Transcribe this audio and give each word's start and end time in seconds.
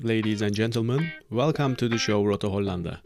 Ladies 0.00 0.42
and 0.42 0.54
gentlemen, 0.54 1.12
welcome 1.30 1.74
to 1.76 1.88
the 1.88 1.98
show 1.98 2.24
Roto 2.24 2.50
Hollanda. 2.50 3.00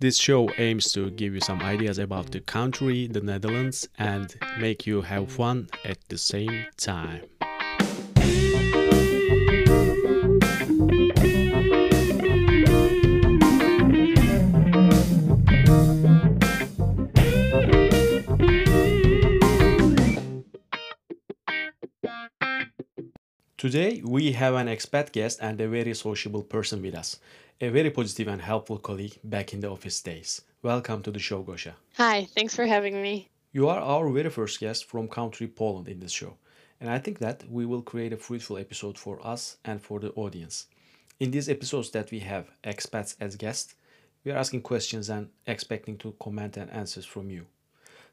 This 0.00 0.18
show 0.18 0.48
aims 0.58 0.92
to 0.92 1.10
give 1.10 1.34
you 1.34 1.40
some 1.40 1.60
ideas 1.62 1.98
about 1.98 2.30
the 2.30 2.40
country, 2.40 3.06
the 3.06 3.20
Netherlands, 3.20 3.88
and 3.98 4.34
make 4.58 4.86
you 4.86 5.02
have 5.02 5.30
fun 5.30 5.68
at 5.84 5.98
the 6.08 6.18
same 6.18 6.66
time. 6.76 7.22
Today, 23.70 24.00
we 24.02 24.32
have 24.32 24.54
an 24.54 24.66
expat 24.66 25.12
guest 25.12 25.40
and 25.42 25.60
a 25.60 25.68
very 25.68 25.92
sociable 25.92 26.42
person 26.42 26.80
with 26.80 26.94
us, 26.94 27.20
a 27.60 27.68
very 27.68 27.90
positive 27.90 28.26
and 28.28 28.40
helpful 28.40 28.78
colleague 28.78 29.18
back 29.22 29.52
in 29.52 29.60
the 29.60 29.68
office 29.68 30.00
days. 30.00 30.40
Welcome 30.62 31.02
to 31.02 31.10
the 31.10 31.18
show, 31.18 31.42
Gosha. 31.42 31.74
Hi, 31.98 32.26
thanks 32.34 32.56
for 32.56 32.64
having 32.64 33.02
me. 33.02 33.28
You 33.52 33.68
are 33.68 33.78
our 33.78 34.08
very 34.08 34.30
first 34.30 34.58
guest 34.58 34.86
from 34.86 35.06
country 35.06 35.46
Poland 35.46 35.86
in 35.86 36.00
this 36.00 36.12
show, 36.12 36.38
and 36.80 36.88
I 36.88 36.98
think 36.98 37.18
that 37.18 37.44
we 37.50 37.66
will 37.66 37.82
create 37.82 38.14
a 38.14 38.16
fruitful 38.16 38.56
episode 38.56 38.96
for 38.96 39.20
us 39.22 39.58
and 39.66 39.82
for 39.82 40.00
the 40.00 40.12
audience. 40.12 40.68
In 41.20 41.30
these 41.30 41.50
episodes 41.50 41.90
that 41.90 42.10
we 42.10 42.20
have 42.20 42.50
expats 42.64 43.16
as 43.20 43.36
guests, 43.36 43.74
we 44.24 44.32
are 44.32 44.38
asking 44.38 44.62
questions 44.62 45.10
and 45.10 45.28
expecting 45.46 45.98
to 45.98 46.14
comment 46.18 46.56
and 46.56 46.70
answers 46.70 47.04
from 47.04 47.28
you. 47.28 47.44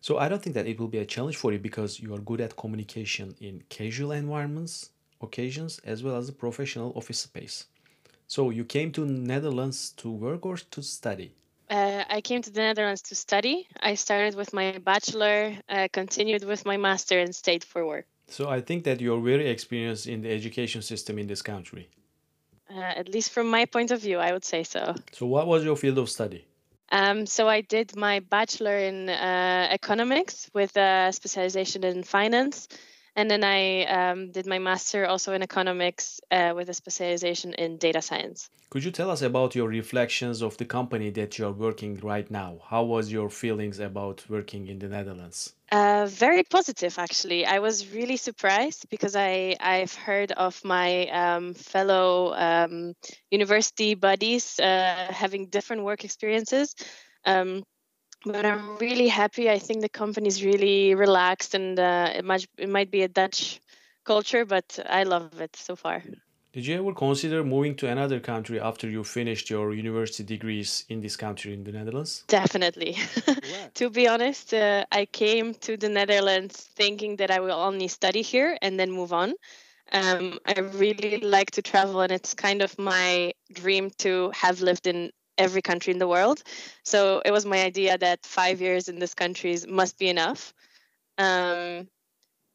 So 0.02 0.18
I 0.18 0.28
don't 0.28 0.42
think 0.44 0.56
that 0.56 0.68
it 0.68 0.78
will 0.82 0.90
be 0.90 0.98
a 0.98 1.06
challenge 1.06 1.38
for 1.38 1.54
you 1.54 1.60
because 1.60 2.02
you 2.02 2.14
are 2.14 2.20
good 2.20 2.42
at 2.42 2.58
communication 2.58 3.36
in 3.40 3.64
casual 3.70 4.12
environments 4.12 4.90
occasions 5.22 5.80
as 5.84 6.04
well 6.04 6.16
as 6.16 6.30
a 6.30 6.34
professional 6.34 6.94
office 6.96 7.20
space. 7.20 7.66
So 8.28 8.50
you 8.50 8.66
came 8.66 8.92
to 8.94 9.06
Netherlands 9.06 9.92
to 9.98 10.10
work 10.10 10.46
or 10.46 10.58
to 10.58 10.82
study? 10.82 11.32
Uh, 11.70 12.04
I 12.10 12.22
came 12.22 12.42
to 12.42 12.52
the 12.52 12.62
Netherlands 12.62 13.02
to 13.04 13.16
study. 13.16 13.68
I 13.80 13.96
started 13.96 14.36
with 14.36 14.54
my 14.54 14.78
bachelor, 14.78 15.54
uh, 15.70 15.88
continued 15.92 16.44
with 16.44 16.66
my 16.66 16.78
master, 16.78 17.20
and 17.20 17.34
stayed 17.34 17.64
for 17.64 17.86
work. 17.86 18.06
So 18.28 18.50
I 18.50 18.62
think 18.62 18.84
that 18.84 19.02
you're 19.02 19.22
very 19.22 19.48
experienced 19.50 20.08
in 20.08 20.22
the 20.22 20.32
education 20.32 20.82
system 20.82 21.18
in 21.20 21.28
this 21.28 21.42
country. 21.42 21.90
Uh, 22.70 22.80
at 22.80 23.10
least 23.10 23.32
from 23.32 23.48
my 23.48 23.66
point 23.66 23.92
of 23.92 24.02
view, 24.02 24.18
I 24.18 24.32
would 24.32 24.46
say 24.46 24.64
so. 24.64 24.96
So 25.12 25.26
what 25.28 25.48
was 25.48 25.64
your 25.64 25.76
field 25.76 25.98
of 26.00 26.10
study? 26.10 26.46
Um, 26.92 27.26
so 27.26 27.48
I 27.48 27.62
did 27.62 27.96
my 27.96 28.20
bachelor 28.20 28.78
in 28.78 29.10
uh, 29.10 29.68
economics 29.72 30.50
with 30.54 30.76
a 30.78 31.12
specialization 31.12 31.84
in 31.84 32.04
finance 32.04 32.68
and 33.16 33.30
then 33.32 33.44
I 33.44 33.86
um, 33.86 34.32
did 34.32 34.46
my 34.46 34.60
master 34.60 35.06
also 35.06 35.34
in 35.34 35.42
economics 35.42 36.20
uh, 36.32 36.54
with 36.56 36.70
a 36.70 36.74
specialization 36.74 37.54
in 37.54 37.78
data 37.78 38.02
science. 38.02 38.50
Could 38.70 38.84
you 38.84 38.92
tell 38.92 39.10
us 39.10 39.22
about 39.22 39.56
your 39.56 39.70
reflections 39.70 40.42
of 40.42 40.58
the 40.58 40.66
company 40.66 41.10
that 41.12 41.38
you're 41.38 41.52
working 41.52 41.96
right 42.04 42.30
now? 42.30 42.60
How 42.68 42.84
was 42.84 43.12
your 43.12 43.30
feelings 43.30 43.80
about 43.80 44.26
working 44.28 44.68
in 44.68 44.80
the 44.80 44.90
Netherlands? 44.90 45.54
Uh, 45.72 46.08
very 46.10 46.44
positive, 46.44 47.00
actually. 47.00 47.46
I 47.46 47.60
was 47.60 47.92
really 47.92 48.18
surprised 48.18 48.90
because 48.90 49.16
I 49.16 49.56
I've 49.60 49.94
heard 49.94 50.32
of 50.32 50.64
my 50.64 51.08
um, 51.08 51.54
fellow 51.54 52.34
um, 52.34 52.96
university 53.32 53.96
buddies 53.96 54.60
uh, 54.60 55.08
having 55.10 55.48
different 55.48 55.84
work 55.84 56.04
experiences. 56.04 56.76
Um, 57.26 57.64
but 58.26 58.46
I'm 58.46 58.78
really 58.78 59.08
happy. 59.08 59.50
I 59.50 59.60
think 59.60 59.82
the 59.82 59.90
company 59.90 60.28
is 60.28 60.44
really 60.44 60.96
relaxed, 60.96 61.54
and 61.54 61.80
uh, 61.80 62.12
it 62.16 62.26
might 62.26 62.48
it 62.58 62.70
might 62.70 62.92
be 62.92 63.04
a 63.04 63.08
Dutch 63.08 63.62
culture, 64.04 64.46
but 64.46 64.80
I 64.90 65.04
love 65.04 65.40
it 65.42 65.56
so 65.56 65.76
far. 65.76 66.04
Did 66.54 66.68
you 66.68 66.78
ever 66.80 66.94
consider 66.94 67.44
moving 67.44 67.76
to 67.76 67.90
another 67.90 68.22
country 68.22 68.62
after 68.62 68.90
you 68.90 69.04
finished 69.04 69.50
your 69.50 69.74
university 69.74 70.24
degrees 70.24 70.86
in 70.88 71.02
this 71.02 71.18
country 71.18 71.54
in 71.54 71.66
the 71.66 71.74
Netherlands? 71.74 72.24
Definitely. 72.28 72.98
to 73.74 73.90
be 73.90 74.08
honest, 74.08 74.54
uh, 74.54 74.86
I 74.90 75.06
came 75.06 75.54
to 75.56 75.76
the 75.76 75.90
Netherlands 75.90 76.70
thinking 76.78 77.18
that 77.18 77.30
I 77.30 77.42
will 77.42 77.60
only 77.60 77.90
study 77.90 78.22
here 78.22 78.58
and 78.62 78.80
then 78.80 78.90
move 78.90 79.12
on. 79.12 79.34
Um, 79.92 80.40
I 80.46 80.58
really 80.62 81.18
like 81.18 81.52
to 81.52 81.62
travel, 81.62 82.00
and 82.00 82.12
it's 82.12 82.34
kind 82.34 82.62
of 82.62 82.80
my 82.80 83.34
dream 83.52 83.92
to 83.98 84.32
have 84.34 84.62
lived 84.62 84.88
in 84.88 85.12
every 85.38 85.62
country 85.62 85.92
in 85.94 86.00
the 86.00 86.08
world. 86.08 86.44
So 86.84 87.22
it 87.26 87.32
was 87.32 87.46
my 87.46 87.62
idea 87.64 87.98
that 87.98 88.26
five 88.26 88.62
years 88.62 88.90
in 88.90 89.00
this 89.00 89.14
country 89.14 89.58
must 89.68 89.98
be 89.98 90.10
enough. 90.10 90.54
Um, 91.18 91.88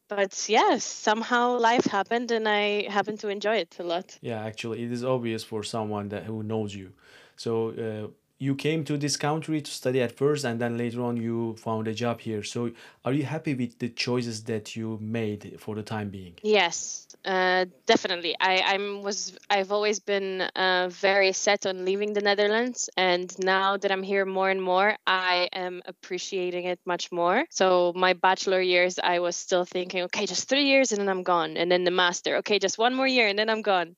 but 0.08 0.46
yes, 0.48 0.84
somehow 0.84 1.58
life 1.58 1.84
happened, 1.84 2.32
and 2.32 2.48
I 2.48 2.90
happened 2.90 3.20
to 3.20 3.28
enjoy 3.28 3.56
it 3.58 3.76
a 3.78 3.84
lot. 3.84 4.18
Yeah, 4.20 4.44
actually, 4.44 4.82
it 4.82 4.90
is 4.90 5.04
obvious 5.04 5.44
for 5.44 5.62
someone 5.62 6.08
that 6.08 6.24
who 6.24 6.42
knows 6.42 6.74
you. 6.74 6.92
So 7.36 7.70
uh, 7.70 8.08
you 8.40 8.54
came 8.56 8.82
to 8.84 8.96
this 8.96 9.16
country 9.16 9.60
to 9.60 9.70
study 9.70 10.00
at 10.00 10.12
first 10.12 10.44
and 10.44 10.60
then 10.60 10.76
later 10.76 11.02
on 11.02 11.16
you 11.16 11.54
found 11.56 11.86
a 11.86 11.94
job 11.94 12.20
here. 12.20 12.42
So 12.42 12.72
are 13.04 13.12
you 13.12 13.24
happy 13.24 13.54
with 13.54 13.78
the 13.78 13.90
choices 13.90 14.42
that 14.44 14.74
you 14.74 14.98
made 15.00 15.56
for 15.60 15.76
the 15.76 15.82
time 15.82 16.08
being? 16.08 16.34
Yes 16.42 17.06
uh, 17.24 17.66
definitely. 17.86 18.34
I 18.40 18.62
i'm 18.66 19.02
was 19.02 19.36
i've 19.50 19.72
always 19.72 20.00
been 20.00 20.42
uh, 20.56 20.88
very 20.90 21.32
set 21.32 21.66
on 21.66 21.84
leaving 21.84 22.12
the 22.12 22.20
netherlands 22.20 22.88
and 22.96 23.34
now 23.38 23.76
that 23.76 23.92
i'm 23.92 24.02
here 24.02 24.24
more 24.24 24.48
and 24.48 24.62
more 24.62 24.96
i 25.06 25.48
am 25.52 25.82
appreciating 25.86 26.64
it 26.64 26.80
much 26.86 27.12
more. 27.12 27.44
So 27.50 27.92
my 27.94 28.14
bachelor 28.14 28.60
years 28.60 28.98
i 29.02 29.18
was 29.18 29.36
still 29.36 29.64
thinking 29.64 30.02
okay 30.04 30.26
just 30.26 30.48
three 30.48 30.64
years 30.64 30.92
and 30.92 31.00
then 31.00 31.08
i'm 31.08 31.22
gone 31.22 31.56
and 31.56 31.70
then 31.70 31.84
the 31.84 31.90
master 31.90 32.36
okay 32.36 32.58
just 32.58 32.78
one 32.78 32.94
more 32.94 33.06
year 33.06 33.28
and 33.28 33.38
then 33.38 33.50
i'm 33.50 33.62
gone. 33.62 33.96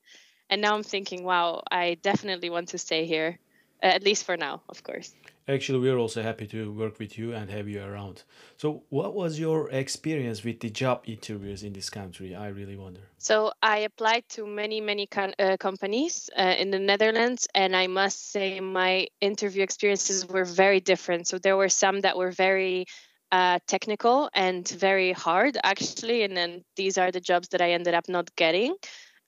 And 0.49 0.61
now 0.61 0.75
i'm 0.75 0.83
thinking 0.83 1.23
wow 1.23 1.63
i 1.71 1.95
definitely 2.01 2.49
want 2.49 2.69
to 2.69 2.77
stay 2.77 3.05
here 3.05 3.39
uh, 3.83 3.87
at 3.87 4.03
least 4.03 4.23
for 4.23 4.37
now, 4.37 4.61
of 4.69 4.81
course. 4.83 5.13
Actually, 5.47 5.79
we're 5.79 5.97
also 5.97 6.23
happy 6.23 6.47
to 6.47 6.71
work 6.71 6.99
with 6.99 7.17
you 7.17 7.33
and 7.33 7.49
have 7.49 7.67
you 7.67 7.83
around. 7.83 8.23
So, 8.55 8.83
what 8.89 9.13
was 9.13 9.37
your 9.37 9.69
experience 9.71 10.41
with 10.41 10.61
the 10.61 10.69
job 10.69 11.01
interviews 11.05 11.63
in 11.63 11.73
this 11.73 11.89
country? 11.89 12.33
I 12.33 12.47
really 12.47 12.77
wonder. 12.77 13.01
So, 13.17 13.51
I 13.61 13.79
applied 13.79 14.23
to 14.29 14.47
many, 14.47 14.79
many 14.79 15.05
con- 15.05 15.33
uh, 15.37 15.57
companies 15.57 16.29
uh, 16.37 16.55
in 16.57 16.71
the 16.71 16.79
Netherlands, 16.79 17.45
and 17.53 17.75
I 17.75 17.87
must 17.87 18.31
say 18.31 18.61
my 18.61 19.07
interview 19.19 19.63
experiences 19.63 20.25
were 20.25 20.45
very 20.45 20.79
different. 20.79 21.27
So, 21.27 21.37
there 21.37 21.57
were 21.57 21.69
some 21.69 21.99
that 22.01 22.17
were 22.17 22.31
very 22.31 22.85
uh, 23.33 23.59
technical 23.67 24.29
and 24.33 24.65
very 24.69 25.11
hard, 25.11 25.57
actually, 25.61 26.23
and 26.23 26.37
then 26.37 26.63
these 26.77 26.97
are 26.97 27.11
the 27.11 27.19
jobs 27.19 27.49
that 27.49 27.61
I 27.61 27.71
ended 27.71 27.95
up 27.95 28.07
not 28.07 28.33
getting. 28.37 28.75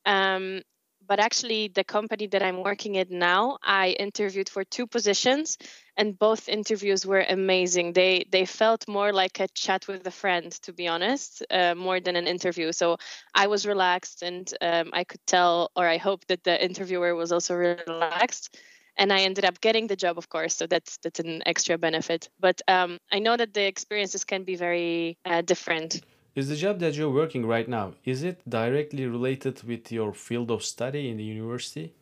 Um, 0.06 0.62
but 1.08 1.20
actually 1.20 1.68
the 1.70 1.84
company 1.84 2.28
that 2.28 2.44
i'm 2.44 2.64
working 2.64 2.98
at 2.98 3.10
now 3.10 3.58
i 3.64 3.90
interviewed 4.00 4.50
for 4.50 4.64
two 4.64 4.88
positions 4.88 5.58
and 5.98 6.18
both 6.18 6.50
interviews 6.50 7.06
were 7.06 7.26
amazing. 7.28 7.94
They 7.94 8.26
they 8.32 8.46
felt 8.46 8.88
more 8.88 9.14
like 9.14 9.40
a 9.40 9.48
chat 9.50 9.88
with 9.88 10.06
a 10.08 10.12
friend 10.12 10.52
to 10.64 10.74
be 10.74 10.88
honest 10.88 11.44
uh, 11.50 11.76
more 11.76 12.00
than 12.00 12.16
an 12.16 12.28
interview. 12.28 12.72
So 12.72 12.98
i 13.34 13.48
was 13.48 13.66
relaxed 13.66 14.24
and 14.24 14.52
um, 14.62 14.90
i 14.94 15.04
could 15.04 15.26
tell 15.26 15.72
or 15.76 15.88
i 15.88 15.98
hope 15.98 16.26
that 16.28 16.44
the 16.44 16.64
interviewer 16.64 17.16
was 17.16 17.32
also 17.32 17.56
relaxed 17.56 18.58
and 18.98 19.12
i 19.12 19.22
ended 19.22 19.46
up 19.46 19.62
getting 19.62 19.88
the 19.88 19.96
job 19.96 20.18
of 20.18 20.30
course 20.30 20.56
so 20.56 20.68
that's 20.68 20.98
that's 20.98 21.20
an 21.20 21.42
extra 21.46 21.78
benefit. 21.78 22.30
But 22.40 22.62
um, 22.68 23.00
i 23.12 23.20
know 23.20 23.38
that 23.38 23.54
the 23.54 23.66
experiences 23.66 24.24
can 24.26 24.44
be 24.44 24.56
very 24.56 25.18
uh, 25.26 25.42
different 25.42 26.02
is 26.36 26.50
the 26.50 26.56
job 26.56 26.80
that 26.80 26.96
you're 26.96 27.10
working 27.10 27.46
right 27.46 27.68
now, 27.68 27.94
is 28.04 28.24
it 28.24 28.42
directly 28.48 29.08
related 29.08 29.64
with 29.64 29.92
your 29.92 30.14
field 30.14 30.52
of 30.52 30.64
study 30.64 31.10
in 31.10 31.18
the 31.18 31.24
university? 31.24 31.94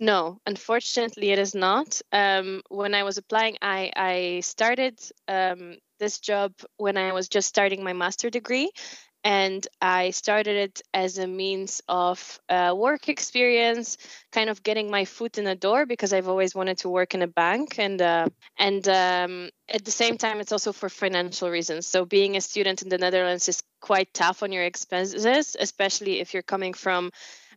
No, 0.00 0.40
unfortunately, 0.46 1.30
it 1.30 1.38
is 1.38 1.54
not. 1.54 2.00
Um, 2.10 2.62
when 2.68 2.94
I 2.94 3.04
was 3.04 3.18
applying, 3.18 3.56
I, 3.62 3.92
I 3.94 4.40
started 4.40 4.98
um, 5.28 5.76
this 6.00 6.18
job 6.18 6.52
when 6.78 6.96
I 6.96 7.12
was 7.12 7.28
just 7.28 7.48
starting 7.48 7.84
my 7.84 7.92
master 7.92 8.30
degree 8.30 8.70
and 9.24 9.66
I 9.80 10.10
started 10.10 10.56
it 10.56 10.82
as 10.92 11.16
a 11.16 11.26
means 11.26 11.80
of 11.88 12.38
uh, 12.50 12.74
work 12.76 13.08
experience, 13.08 13.96
kind 14.32 14.50
of 14.50 14.62
getting 14.62 14.90
my 14.90 15.06
foot 15.06 15.38
in 15.38 15.44
the 15.44 15.54
door 15.54 15.86
because 15.86 16.12
I've 16.12 16.28
always 16.28 16.54
wanted 16.54 16.78
to 16.78 16.90
work 16.90 17.14
in 17.14 17.22
a 17.22 17.26
bank, 17.26 17.78
and 17.78 18.00
uh, 18.00 18.28
and 18.58 18.86
um, 18.86 19.48
at 19.68 19.84
the 19.84 19.90
same 19.90 20.18
time, 20.18 20.40
it's 20.40 20.52
also 20.52 20.72
for 20.72 20.90
financial 20.90 21.48
reasons. 21.48 21.86
So 21.86 22.04
being 22.04 22.36
a 22.36 22.42
student 22.42 22.82
in 22.82 22.90
the 22.90 22.98
Netherlands 22.98 23.48
is 23.48 23.62
quite 23.80 24.12
tough 24.12 24.42
on 24.42 24.52
your 24.52 24.64
expenses, 24.64 25.56
especially 25.58 26.20
if 26.20 26.34
you're 26.34 26.42
coming 26.42 26.74
from 26.74 27.10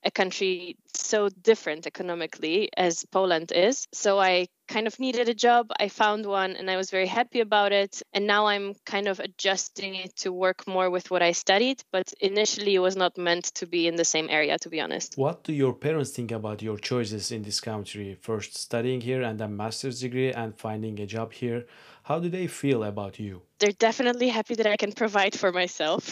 a 0.03 0.11
country 0.11 0.77
so 0.93 1.29
different 1.29 1.87
economically 1.87 2.69
as 2.75 3.05
Poland 3.05 3.51
is. 3.51 3.87
So 3.93 4.19
I 4.19 4.47
kind 4.67 4.87
of 4.87 4.99
needed 4.99 5.29
a 5.29 5.33
job. 5.33 5.71
I 5.79 5.87
found 5.87 6.25
one 6.25 6.55
and 6.55 6.69
I 6.69 6.77
was 6.77 6.91
very 6.91 7.07
happy 7.07 7.39
about 7.39 7.71
it. 7.71 8.01
And 8.13 8.27
now 8.27 8.47
I'm 8.47 8.73
kind 8.85 9.07
of 9.07 9.19
adjusting 9.19 9.95
it 9.95 10.15
to 10.17 10.31
work 10.31 10.67
more 10.67 10.89
with 10.89 11.09
what 11.09 11.21
I 11.21 11.31
studied. 11.31 11.83
But 11.91 12.13
initially, 12.19 12.75
it 12.75 12.79
was 12.79 12.95
not 12.95 13.17
meant 13.17 13.45
to 13.55 13.65
be 13.65 13.87
in 13.87 13.95
the 13.95 14.05
same 14.05 14.27
area, 14.29 14.57
to 14.59 14.69
be 14.69 14.81
honest. 14.81 15.17
What 15.17 15.43
do 15.43 15.53
your 15.53 15.73
parents 15.73 16.11
think 16.11 16.31
about 16.31 16.61
your 16.61 16.77
choices 16.77 17.31
in 17.31 17.43
this 17.43 17.61
country? 17.61 18.17
First 18.21 18.57
studying 18.57 19.01
here 19.01 19.21
and 19.21 19.39
then 19.39 19.55
master's 19.55 20.01
degree 20.01 20.31
and 20.31 20.57
finding 20.57 20.99
a 20.99 21.05
job 21.05 21.33
here. 21.33 21.65
How 22.07 22.19
do 22.19 22.29
they 22.29 22.47
feel 22.47 22.85
about 22.85 23.19
you? 23.19 23.41
They're 23.59 23.73
definitely 23.73 24.29
happy 24.29 24.55
that 24.55 24.65
I 24.65 24.77
can 24.77 24.93
provide 24.93 25.37
for 25.37 25.51
myself. 25.51 26.03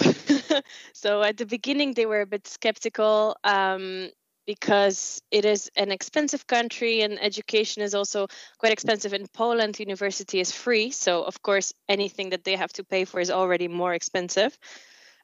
so 0.94 1.24
at 1.24 1.38
the 1.38 1.46
beginning, 1.46 1.94
they 1.94 2.06
were 2.06 2.20
a 2.20 2.26
bit 2.26 2.46
skeptical. 2.48 3.38
Um, 3.46 4.10
because 4.46 5.22
it 5.32 5.46
is 5.46 5.72
an 5.76 5.92
expensive 5.92 6.46
country 6.46 7.02
and 7.02 7.18
education 7.20 7.82
is 7.82 7.96
also 7.96 8.28
quite 8.60 8.74
expensive. 8.74 9.14
In 9.14 9.26
Poland, 9.28 9.80
university 9.80 10.40
is 10.40 10.52
free. 10.52 10.92
So, 10.92 11.24
of 11.24 11.42
course, 11.42 11.74
anything 11.90 12.30
that 12.30 12.44
they 12.44 12.56
have 12.56 12.74
to 12.74 12.84
pay 12.84 13.06
for 13.06 13.20
is 13.20 13.32
already 13.32 13.68
more 13.68 13.94
expensive. 13.94 14.56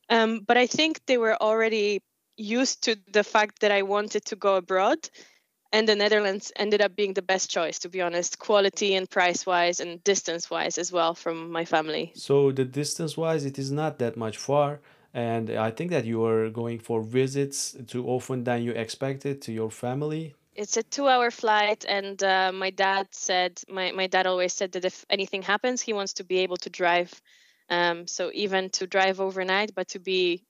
Um, 0.09 0.39
but 0.47 0.57
I 0.57 0.67
think 0.67 1.01
they 1.05 1.17
were 1.17 1.35
already 1.39 2.01
used 2.37 2.83
to 2.85 2.95
the 3.11 3.23
fact 3.23 3.59
that 3.59 3.71
I 3.71 3.83
wanted 3.83 4.25
to 4.25 4.35
go 4.35 4.55
abroad. 4.55 5.09
And 5.73 5.87
the 5.87 5.95
Netherlands 5.95 6.51
ended 6.55 6.81
up 6.81 6.95
being 6.95 7.13
the 7.13 7.21
best 7.21 7.49
choice, 7.49 7.79
to 7.79 7.89
be 7.89 8.01
honest, 8.01 8.39
quality 8.39 8.95
and 8.95 9.09
price 9.09 9.45
wise 9.45 9.79
and 9.79 10.03
distance 10.03 10.49
wise 10.49 10.77
as 10.77 10.91
well 10.91 11.15
from 11.15 11.51
my 11.51 11.65
family. 11.65 12.11
So, 12.15 12.51
the 12.51 12.65
distance 12.65 13.15
wise, 13.15 13.45
it 13.45 13.57
is 13.57 13.71
not 13.71 13.99
that 13.99 14.17
much 14.17 14.37
far 14.37 14.81
and 15.13 15.49
I 15.49 15.71
think 15.71 15.91
that 15.91 16.05
you 16.05 16.23
are 16.25 16.49
going 16.49 16.79
for 16.79 17.01
visits 17.01 17.75
too 17.87 18.07
often 18.07 18.43
than 18.43 18.63
you 18.63 18.71
expected 18.71 19.41
to 19.43 19.51
your 19.51 19.69
family. 19.69 20.35
It's 20.55 20.77
a 20.77 20.83
two-hour 20.83 21.31
flight, 21.31 21.85
and 21.87 22.21
uh, 22.23 22.51
my 22.53 22.69
dad 22.71 23.07
said 23.11 23.61
my 23.69 23.91
my 23.91 24.07
dad 24.07 24.27
always 24.27 24.53
said 24.53 24.73
that 24.73 24.85
if 24.85 25.05
anything 25.09 25.41
happens, 25.41 25.81
he 25.81 25.93
wants 25.93 26.13
to 26.13 26.23
be 26.23 26.39
able 26.39 26.57
to 26.57 26.69
drive. 26.69 27.11
Um, 27.69 28.05
so 28.05 28.31
even 28.33 28.69
to 28.71 28.87
drive 28.87 29.21
overnight, 29.21 29.73
but 29.73 29.87
to 29.89 29.99
be 29.99 30.43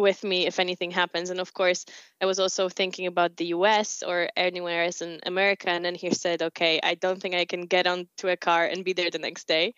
with 0.00 0.24
me 0.24 0.46
if 0.46 0.58
anything 0.58 0.90
happens. 0.90 1.30
And 1.30 1.40
of 1.40 1.52
course, 1.52 1.84
I 2.20 2.26
was 2.26 2.38
also 2.38 2.68
thinking 2.68 3.06
about 3.06 3.36
the 3.36 3.46
US 3.46 4.02
or 4.02 4.28
anywhere 4.36 4.84
else 4.84 5.02
in 5.02 5.20
America. 5.24 5.70
And 5.70 5.84
then 5.84 5.94
he 5.94 6.10
said, 6.10 6.42
okay, 6.42 6.80
I 6.82 6.94
don't 6.94 7.20
think 7.20 7.34
I 7.34 7.44
can 7.44 7.66
get 7.66 7.86
onto 7.86 8.28
a 8.28 8.36
car 8.36 8.64
and 8.64 8.84
be 8.84 8.92
there 8.92 9.10
the 9.10 9.18
next 9.18 9.46
day. 9.46 9.74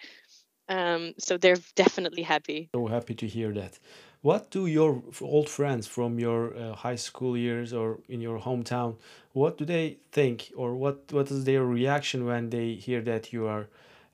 Um, 0.68 1.14
so 1.18 1.36
they're 1.36 1.58
definitely 1.76 2.22
happy. 2.22 2.70
So 2.74 2.86
happy 2.86 3.14
to 3.14 3.26
hear 3.26 3.52
that. 3.52 3.78
What 4.22 4.50
do 4.50 4.66
your 4.66 5.02
old 5.20 5.48
friends 5.48 5.88
from 5.88 6.20
your 6.20 6.56
uh, 6.56 6.74
high 6.76 6.94
school 6.94 7.36
years 7.36 7.72
or 7.72 7.98
in 8.08 8.20
your 8.20 8.38
hometown, 8.38 8.96
what 9.32 9.58
do 9.58 9.64
they 9.64 9.98
think 10.12 10.52
or 10.56 10.76
what, 10.76 11.12
what 11.12 11.30
is 11.30 11.44
their 11.44 11.64
reaction 11.64 12.24
when 12.24 12.50
they 12.50 12.74
hear 12.74 13.00
that 13.02 13.32
you 13.32 13.46
are 13.48 13.68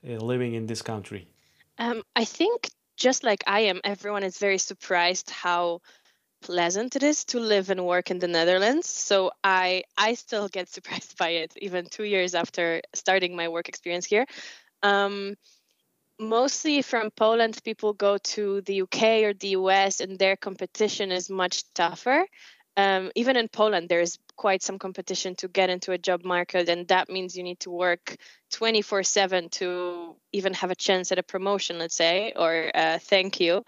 uh, 0.07 0.13
living 0.13 0.55
in 0.55 0.65
this 0.65 0.81
country? 0.81 1.27
Um, 1.77 2.01
I 2.15 2.25
think 2.25 2.69
just 2.97 3.23
like 3.23 3.43
I 3.47 3.61
am, 3.61 3.79
everyone 3.83 4.23
is 4.23 4.37
very 4.37 4.57
surprised 4.57 5.29
how 5.29 5.81
pleasant 6.41 6.95
it 6.95 7.03
is 7.03 7.25
to 7.25 7.39
live 7.39 7.69
and 7.69 7.85
work 7.85 8.11
in 8.11 8.19
the 8.19 8.27
Netherlands. 8.27 8.87
So 8.89 9.31
I 9.43 9.83
I 9.97 10.15
still 10.15 10.47
get 10.47 10.69
surprised 10.75 11.17
by 11.17 11.29
it 11.29 11.53
even 11.57 11.85
2 11.85 12.03
years 12.03 12.35
after 12.35 12.81
starting 12.93 13.35
my 13.35 13.47
work 13.47 13.69
experience 13.69 14.05
here. 14.05 14.25
Um, 14.83 15.35
mostly 16.19 16.81
from 16.81 17.11
Poland, 17.11 17.61
people 17.63 17.93
go 17.93 18.17
to 18.17 18.61
the 18.61 18.81
UK 18.83 19.23
or 19.25 19.33
the 19.33 19.49
US, 19.49 20.01
and 20.01 20.19
their 20.19 20.35
competition 20.35 21.11
is 21.11 21.29
much 21.29 21.63
tougher. 21.73 22.25
Um, 22.77 23.11
even 23.15 23.35
in 23.35 23.49
Poland, 23.49 23.89
there 23.89 24.01
is 24.01 24.17
quite 24.37 24.61
some 24.63 24.79
competition 24.79 25.35
to 25.35 25.49
get 25.49 25.69
into 25.69 25.91
a 25.91 25.97
job 25.97 26.23
market, 26.23 26.69
and 26.69 26.87
that 26.87 27.09
means 27.09 27.35
you 27.35 27.43
need 27.43 27.59
to 27.61 27.71
work 27.71 28.15
24 28.51 29.03
7 29.03 29.49
to 29.49 30.15
even 30.31 30.53
have 30.53 30.71
a 30.71 30.75
chance 30.75 31.11
at 31.11 31.19
a 31.19 31.23
promotion, 31.23 31.77
let's 31.77 31.95
say, 31.95 32.31
or 32.35 32.71
uh, 32.73 32.99
thank 32.99 33.39
you. 33.39 33.63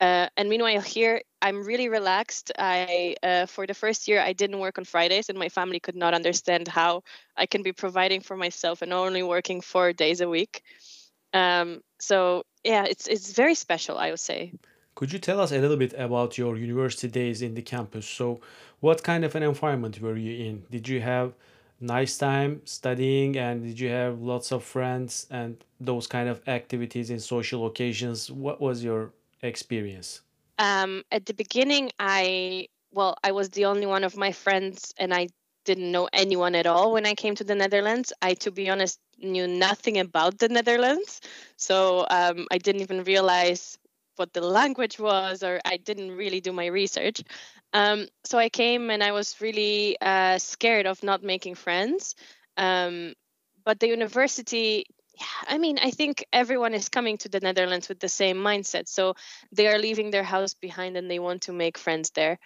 Uh, 0.00 0.28
and 0.36 0.48
meanwhile, 0.48 0.80
here 0.80 1.22
I'm 1.40 1.64
really 1.64 1.88
relaxed. 1.88 2.52
I 2.58 3.16
uh, 3.22 3.46
for 3.46 3.66
the 3.66 3.74
first 3.74 4.08
year 4.08 4.20
I 4.20 4.32
didn't 4.34 4.58
work 4.58 4.78
on 4.78 4.84
Fridays, 4.84 5.28
and 5.28 5.38
my 5.38 5.48
family 5.48 5.80
could 5.80 5.96
not 5.96 6.12
understand 6.12 6.68
how 6.68 7.02
I 7.36 7.46
can 7.46 7.62
be 7.62 7.72
providing 7.72 8.20
for 8.20 8.36
myself 8.36 8.82
and 8.82 8.92
only 8.92 9.22
working 9.22 9.60
four 9.62 9.92
days 9.92 10.20
a 10.20 10.28
week. 10.28 10.62
Um, 11.32 11.82
so 11.98 12.44
yeah, 12.64 12.84
it's 12.84 13.06
it's 13.06 13.32
very 13.32 13.54
special, 13.54 13.96
I 13.96 14.10
would 14.10 14.20
say. 14.20 14.52
Could 14.96 15.12
you 15.12 15.18
tell 15.18 15.40
us 15.40 15.52
a 15.52 15.58
little 15.58 15.76
bit 15.76 15.94
about 15.98 16.38
your 16.38 16.56
university 16.56 17.08
days 17.08 17.42
in 17.42 17.54
the 17.54 17.62
campus? 17.62 18.06
So, 18.06 18.40
what 18.80 19.02
kind 19.02 19.24
of 19.24 19.34
an 19.34 19.42
environment 19.42 20.00
were 20.00 20.16
you 20.16 20.46
in? 20.46 20.64
Did 20.70 20.88
you 20.88 21.00
have 21.02 21.34
nice 21.80 22.16
time 22.16 22.62
studying 22.64 23.36
and 23.36 23.62
did 23.62 23.78
you 23.78 23.90
have 23.90 24.22
lots 24.22 24.50
of 24.52 24.64
friends 24.64 25.26
and 25.30 25.62
those 25.78 26.06
kind 26.06 26.28
of 26.28 26.40
activities 26.48 27.10
in 27.10 27.20
social 27.20 27.66
occasions? 27.66 28.30
What 28.30 28.60
was 28.60 28.82
your 28.82 29.12
experience? 29.42 30.22
Um, 30.58 31.02
at 31.12 31.26
the 31.26 31.34
beginning, 31.34 31.90
I 31.98 32.68
well, 32.92 33.16
I 33.22 33.32
was 33.32 33.50
the 33.50 33.66
only 33.66 33.86
one 33.86 34.04
of 34.04 34.16
my 34.16 34.32
friends, 34.32 34.94
and 34.98 35.12
I 35.12 35.28
didn't 35.66 35.92
know 35.92 36.08
anyone 36.12 36.54
at 36.54 36.66
all 36.66 36.92
when 36.92 37.04
I 37.04 37.14
came 37.14 37.34
to 37.34 37.44
the 37.44 37.54
Netherlands. 37.54 38.12
I, 38.22 38.34
to 38.34 38.50
be 38.50 38.70
honest, 38.70 38.98
knew 39.18 39.46
nothing 39.46 39.98
about 39.98 40.38
the 40.38 40.48
Netherlands. 40.48 41.20
So 41.56 42.06
um, 42.08 42.46
I 42.50 42.58
didn't 42.58 42.82
even 42.82 43.04
realize 43.04 43.76
what 44.16 44.32
the 44.32 44.40
language 44.40 44.98
was, 44.98 45.42
or 45.42 45.60
I 45.64 45.76
didn't 45.76 46.12
really 46.12 46.40
do 46.40 46.52
my 46.52 46.66
research. 46.66 47.22
Um, 47.74 48.06
so 48.24 48.38
I 48.38 48.48
came 48.48 48.90
and 48.90 49.02
I 49.02 49.12
was 49.12 49.40
really 49.40 49.96
uh, 50.00 50.38
scared 50.38 50.86
of 50.86 51.02
not 51.02 51.22
making 51.22 51.56
friends. 51.56 52.14
Um, 52.56 53.12
but 53.64 53.80
the 53.80 53.88
university, 53.88 54.86
I 55.46 55.58
mean, 55.58 55.78
I 55.82 55.90
think 55.90 56.26
everyone 56.32 56.74
is 56.74 56.88
coming 56.88 57.18
to 57.18 57.28
the 57.28 57.40
Netherlands 57.40 57.88
with 57.88 58.00
the 58.00 58.08
same 58.08 58.36
mindset. 58.36 58.88
So 58.88 59.14
they 59.52 59.68
are 59.68 59.78
leaving 59.78 60.10
their 60.10 60.22
house 60.22 60.54
behind 60.54 60.96
and 60.96 61.10
they 61.10 61.18
want 61.18 61.42
to 61.42 61.52
make 61.52 61.78
friends 61.78 62.10
there. 62.10 62.38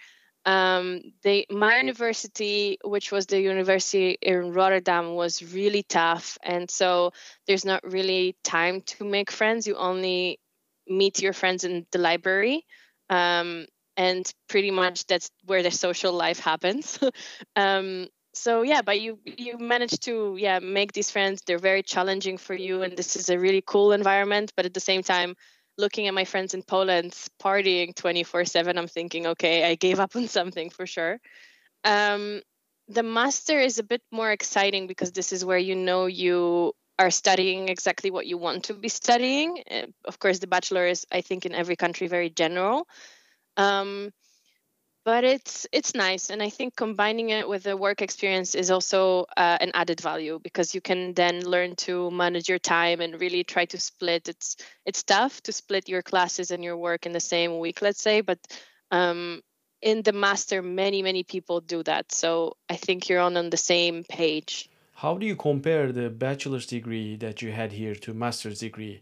Um, 0.43 1.01
they 1.21 1.45
my 1.51 1.77
university 1.77 2.79
which 2.83 3.11
was 3.11 3.27
the 3.27 3.39
university 3.39 4.17
in 4.21 4.53
rotterdam 4.53 5.13
was 5.13 5.53
really 5.53 5.83
tough. 5.83 6.37
And 6.41 6.69
so 6.69 7.11
there's 7.45 7.65
not 7.65 7.83
really 7.83 8.35
time 8.43 8.81
to 8.81 9.05
make 9.05 9.29
friends. 9.29 9.67
You 9.67 9.75
only 9.75 10.39
meet 10.87 11.21
your 11.21 11.33
friends 11.33 11.63
in 11.63 11.85
the 11.91 11.99
library. 11.99 12.65
Um, 13.09 13.67
and 13.97 14.31
pretty 14.47 14.71
much 14.71 15.05
that's 15.05 15.29
where 15.45 15.61
the 15.61 15.71
social 15.71 16.13
life 16.13 16.39
happens. 16.39 16.97
Um, 17.55 18.07
so 18.33 18.61
yeah 18.61 18.81
but 18.81 19.01
you 19.01 19.19
you 19.25 19.57
manage 19.57 19.99
to 19.99 20.35
yeah 20.37 20.59
make 20.59 20.93
these 20.93 21.11
friends 21.11 21.41
they're 21.45 21.59
very 21.59 21.83
challenging 21.83 22.37
for 22.37 22.53
you 22.53 22.81
and 22.81 22.97
this 22.97 23.15
is 23.15 23.29
a 23.29 23.37
really 23.37 23.63
cool 23.65 23.91
environment 23.91 24.53
but 24.55 24.65
at 24.65 24.73
the 24.73 24.79
same 24.79 25.03
time 25.03 25.35
looking 25.77 26.07
at 26.07 26.13
my 26.13 26.25
friends 26.25 26.53
in 26.53 26.63
Poland 26.63 27.11
partying 27.41 27.93
24 27.95 28.45
7, 28.45 28.77
I'm 28.77 28.87
thinking, 28.87 29.27
okay, 29.27 29.69
I 29.69 29.75
gave 29.75 29.99
up 29.99 30.15
on 30.15 30.27
something 30.37 30.69
for 30.69 30.85
sure. 30.85 31.19
Um, 31.83 32.41
the 32.87 33.03
master 33.03 33.59
is 33.59 33.79
a 33.79 33.83
bit 33.83 34.01
more 34.11 34.31
exciting 34.31 34.87
because 34.87 35.11
this 35.11 35.31
is 35.31 35.45
where 35.45 35.57
you 35.57 35.75
know 35.75 36.05
you 36.05 36.73
are 36.99 37.11
studying 37.11 37.69
exactly 37.69 38.11
what 38.11 38.27
you 38.27 38.37
want 38.37 38.65
to 38.65 38.73
be 38.73 38.89
studying. 38.89 39.63
Uh, 39.69 39.87
of 40.05 40.19
course, 40.19 40.39
the 40.39 40.47
bachelor 40.47 40.85
is, 40.85 41.05
I 41.11 41.21
think, 41.21 41.45
in 41.45 41.55
every 41.55 41.75
country 41.75 42.07
very 42.07 42.29
general. 42.29 42.87
Um, 43.57 44.11
but 45.03 45.23
it's 45.23 45.67
it's 45.71 45.95
nice 45.95 46.29
and 46.29 46.41
i 46.43 46.49
think 46.49 46.75
combining 46.75 47.29
it 47.29 47.47
with 47.47 47.63
the 47.63 47.75
work 47.75 48.01
experience 48.01 48.55
is 48.55 48.69
also 48.69 49.25
uh, 49.37 49.57
an 49.59 49.71
added 49.73 49.99
value 49.99 50.39
because 50.43 50.75
you 50.75 50.81
can 50.81 51.13
then 51.13 51.43
learn 51.43 51.75
to 51.75 52.11
manage 52.11 52.47
your 52.47 52.59
time 52.59 53.01
and 53.01 53.19
really 53.19 53.43
try 53.43 53.65
to 53.65 53.79
split. 53.79 54.29
It's 54.29 54.57
it's 54.85 55.03
tough 55.03 55.41
to 55.43 55.51
split 55.51 55.89
your 55.89 56.01
classes 56.01 56.51
and 56.51 56.63
your 56.63 56.77
work 56.77 57.05
in 57.05 57.11
the 57.11 57.19
same 57.19 57.59
week 57.59 57.81
let's 57.81 58.01
say 58.01 58.21
but 58.21 58.39
um, 58.91 59.41
in 59.81 60.03
the 60.03 60.13
master 60.13 60.61
many 60.61 61.01
many 61.01 61.23
people 61.23 61.61
do 61.61 61.81
that 61.83 62.11
so 62.11 62.55
i 62.69 62.75
think 62.75 63.09
you're 63.09 63.21
on 63.21 63.37
on 63.37 63.49
the 63.49 63.57
same 63.57 64.03
page. 64.03 64.69
How 64.95 65.17
do 65.17 65.25
you 65.25 65.35
compare 65.35 65.91
the 65.91 66.09
bachelor's 66.11 66.67
degree 66.67 67.15
that 67.17 67.41
you 67.41 67.51
had 67.51 67.71
here 67.71 67.95
to 67.95 68.13
master's 68.13 68.59
degree 68.59 69.01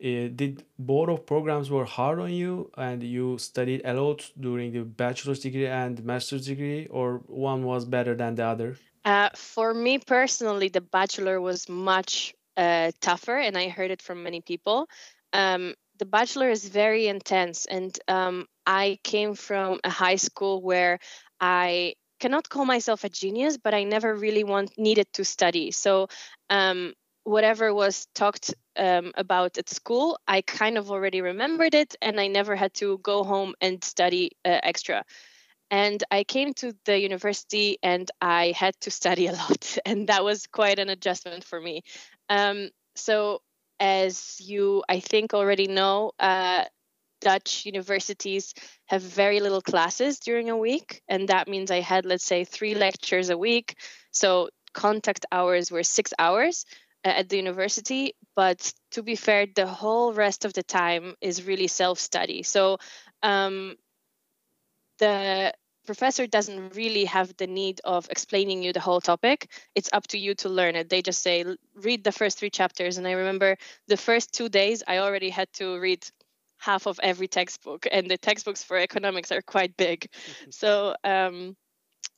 uh, 0.00 0.28
did 0.34 0.64
both 0.78 1.08
of 1.08 1.26
programs 1.26 1.70
were 1.70 1.84
hard 1.84 2.20
on 2.20 2.32
you 2.32 2.70
and 2.76 3.02
you 3.02 3.36
studied 3.38 3.82
a 3.84 3.92
lot 3.94 4.30
during 4.38 4.72
the 4.72 4.84
bachelor's 4.84 5.40
degree 5.40 5.66
and 5.66 6.04
master's 6.04 6.46
degree 6.46 6.86
or 6.86 7.20
one 7.26 7.64
was 7.64 7.84
better 7.84 8.14
than 8.14 8.36
the 8.36 8.44
other? 8.44 8.76
Uh, 9.04 9.30
for 9.34 9.74
me 9.74 9.98
personally 9.98 10.68
the 10.68 10.80
bachelor 10.80 11.40
was 11.40 11.68
much 11.68 12.34
uh, 12.56 12.90
tougher 13.00 13.36
and 13.36 13.56
i 13.56 13.68
heard 13.68 13.90
it 13.90 14.02
from 14.02 14.22
many 14.22 14.40
people. 14.40 14.88
Um, 15.32 15.74
the 15.98 16.06
bachelor 16.06 16.48
is 16.48 16.68
very 16.68 17.08
intense 17.08 17.66
and 17.66 17.98
um, 18.06 18.46
i 18.66 18.98
came 19.02 19.34
from 19.34 19.80
a 19.82 19.90
high 19.90 20.16
school 20.16 20.62
where 20.62 21.00
i 21.40 21.94
cannot 22.20 22.48
call 22.48 22.64
myself 22.64 23.02
a 23.02 23.08
genius 23.08 23.56
but 23.56 23.74
i 23.74 23.82
never 23.82 24.14
really 24.14 24.44
want 24.44 24.78
needed 24.78 25.12
to 25.14 25.24
study. 25.24 25.72
So 25.72 26.08
um, 26.50 26.94
whatever 27.24 27.74
was 27.74 28.06
talked 28.14 28.54
um, 28.78 29.12
about 29.16 29.58
at 29.58 29.68
school, 29.68 30.18
I 30.26 30.42
kind 30.42 30.78
of 30.78 30.90
already 30.90 31.20
remembered 31.20 31.74
it, 31.74 31.96
and 32.00 32.20
I 32.20 32.28
never 32.28 32.56
had 32.56 32.74
to 32.74 32.98
go 32.98 33.24
home 33.24 33.54
and 33.60 33.82
study 33.82 34.32
uh, 34.44 34.60
extra. 34.62 35.04
And 35.70 36.02
I 36.10 36.24
came 36.24 36.54
to 36.54 36.74
the 36.86 36.98
university 36.98 37.78
and 37.82 38.10
I 38.22 38.54
had 38.56 38.74
to 38.80 38.90
study 38.90 39.26
a 39.26 39.32
lot, 39.44 39.78
and 39.84 40.08
that 40.08 40.24
was 40.24 40.46
quite 40.46 40.78
an 40.78 40.88
adjustment 40.88 41.44
for 41.44 41.60
me. 41.60 41.82
Um, 42.28 42.70
so, 42.94 43.42
as 43.80 44.40
you, 44.40 44.82
I 44.88 45.00
think, 45.00 45.34
already 45.34 45.68
know, 45.68 46.12
uh, 46.18 46.64
Dutch 47.20 47.66
universities 47.66 48.54
have 48.86 49.02
very 49.02 49.40
little 49.40 49.60
classes 49.60 50.20
during 50.20 50.50
a 50.50 50.56
week, 50.56 51.02
and 51.08 51.28
that 51.28 51.48
means 51.48 51.70
I 51.70 51.80
had, 51.80 52.06
let's 52.06 52.24
say, 52.24 52.44
three 52.44 52.74
lectures 52.74 53.28
a 53.30 53.38
week. 53.38 53.76
So, 54.10 54.48
contact 54.72 55.26
hours 55.32 55.70
were 55.70 55.82
six 55.82 56.12
hours 56.18 56.64
at 57.04 57.28
the 57.28 57.36
university 57.36 58.14
but 58.34 58.72
to 58.90 59.02
be 59.02 59.14
fair 59.14 59.46
the 59.54 59.66
whole 59.66 60.12
rest 60.12 60.44
of 60.44 60.52
the 60.52 60.62
time 60.62 61.14
is 61.20 61.46
really 61.46 61.66
self 61.66 61.98
study 61.98 62.42
so 62.42 62.78
um, 63.22 63.76
the 64.98 65.52
professor 65.88 66.26
doesn't 66.26 66.76
really 66.76 67.06
have 67.06 67.34
the 67.38 67.46
need 67.46 67.80
of 67.82 68.06
explaining 68.10 68.62
you 68.62 68.74
the 68.74 68.80
whole 68.80 69.00
topic. 69.00 69.50
It's 69.74 69.88
up 69.94 70.06
to 70.08 70.18
you 70.18 70.34
to 70.34 70.50
learn 70.50 70.76
it. 70.76 70.90
They 70.90 71.00
just 71.00 71.22
say, 71.22 71.46
read 71.76 72.04
the 72.04 72.12
first 72.12 72.38
three 72.38 72.50
chapters. 72.50 72.98
And 72.98 73.06
I 73.08 73.12
remember 73.12 73.56
the 73.86 73.96
first 73.96 74.34
two 74.34 74.50
days, 74.50 74.82
I 74.86 74.98
already 74.98 75.30
had 75.30 75.50
to 75.54 75.80
read 75.80 76.04
half 76.58 76.86
of 76.86 77.00
every 77.02 77.26
textbook, 77.26 77.86
and 77.90 78.10
the 78.10 78.18
textbooks 78.18 78.62
for 78.62 78.76
economics 78.76 79.32
are 79.32 79.40
quite 79.40 79.76
big. 79.78 80.10
so, 80.50 80.94
um, 81.04 81.56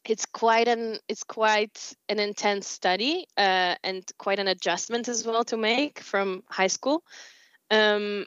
it's 0.04 0.26
quite 0.26 0.68
an 0.68 0.98
it's 1.08 1.24
quite 1.24 1.92
an 2.08 2.18
intense 2.18 2.66
study 2.68 3.26
uh, 3.36 3.74
and 3.84 4.04
quite 4.18 4.38
an 4.38 4.48
adjustment 4.48 5.08
as 5.08 5.26
well 5.26 5.44
to 5.44 5.56
make 5.56 6.00
from 6.00 6.42
high 6.48 6.68
school. 6.68 7.02
Um, 7.70 8.26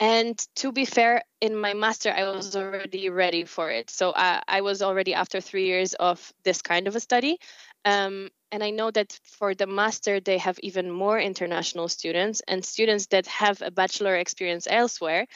and 0.00 0.38
to 0.54 0.70
be 0.70 0.84
fair 0.84 1.22
in 1.40 1.56
my 1.56 1.74
master 1.74 2.12
i 2.16 2.22
was 2.22 2.54
already 2.54 3.10
ready 3.10 3.44
for 3.44 3.70
it. 3.70 3.90
So 3.90 4.12
i, 4.14 4.42
I 4.46 4.60
was 4.60 4.82
already 4.82 5.14
after 5.14 5.40
three 5.40 5.66
years 5.66 5.94
of 5.94 6.32
this 6.44 6.62
kind 6.62 6.86
of 6.86 6.96
a 6.96 7.00
study. 7.00 7.38
Um, 7.84 8.28
and 8.52 8.62
i 8.62 8.70
know 8.70 8.90
that 8.90 9.18
for 9.24 9.54
the 9.54 9.66
master 9.66 10.20
they 10.20 10.38
have 10.38 10.58
even 10.60 10.90
more 10.90 11.18
international 11.18 11.88
students 11.88 12.40
and 12.46 12.64
students 12.64 13.06
that 13.06 13.26
have 13.26 13.60
a 13.62 13.70
bachelor 13.70 14.16
experience 14.16 14.66
elsewhere 14.70 15.26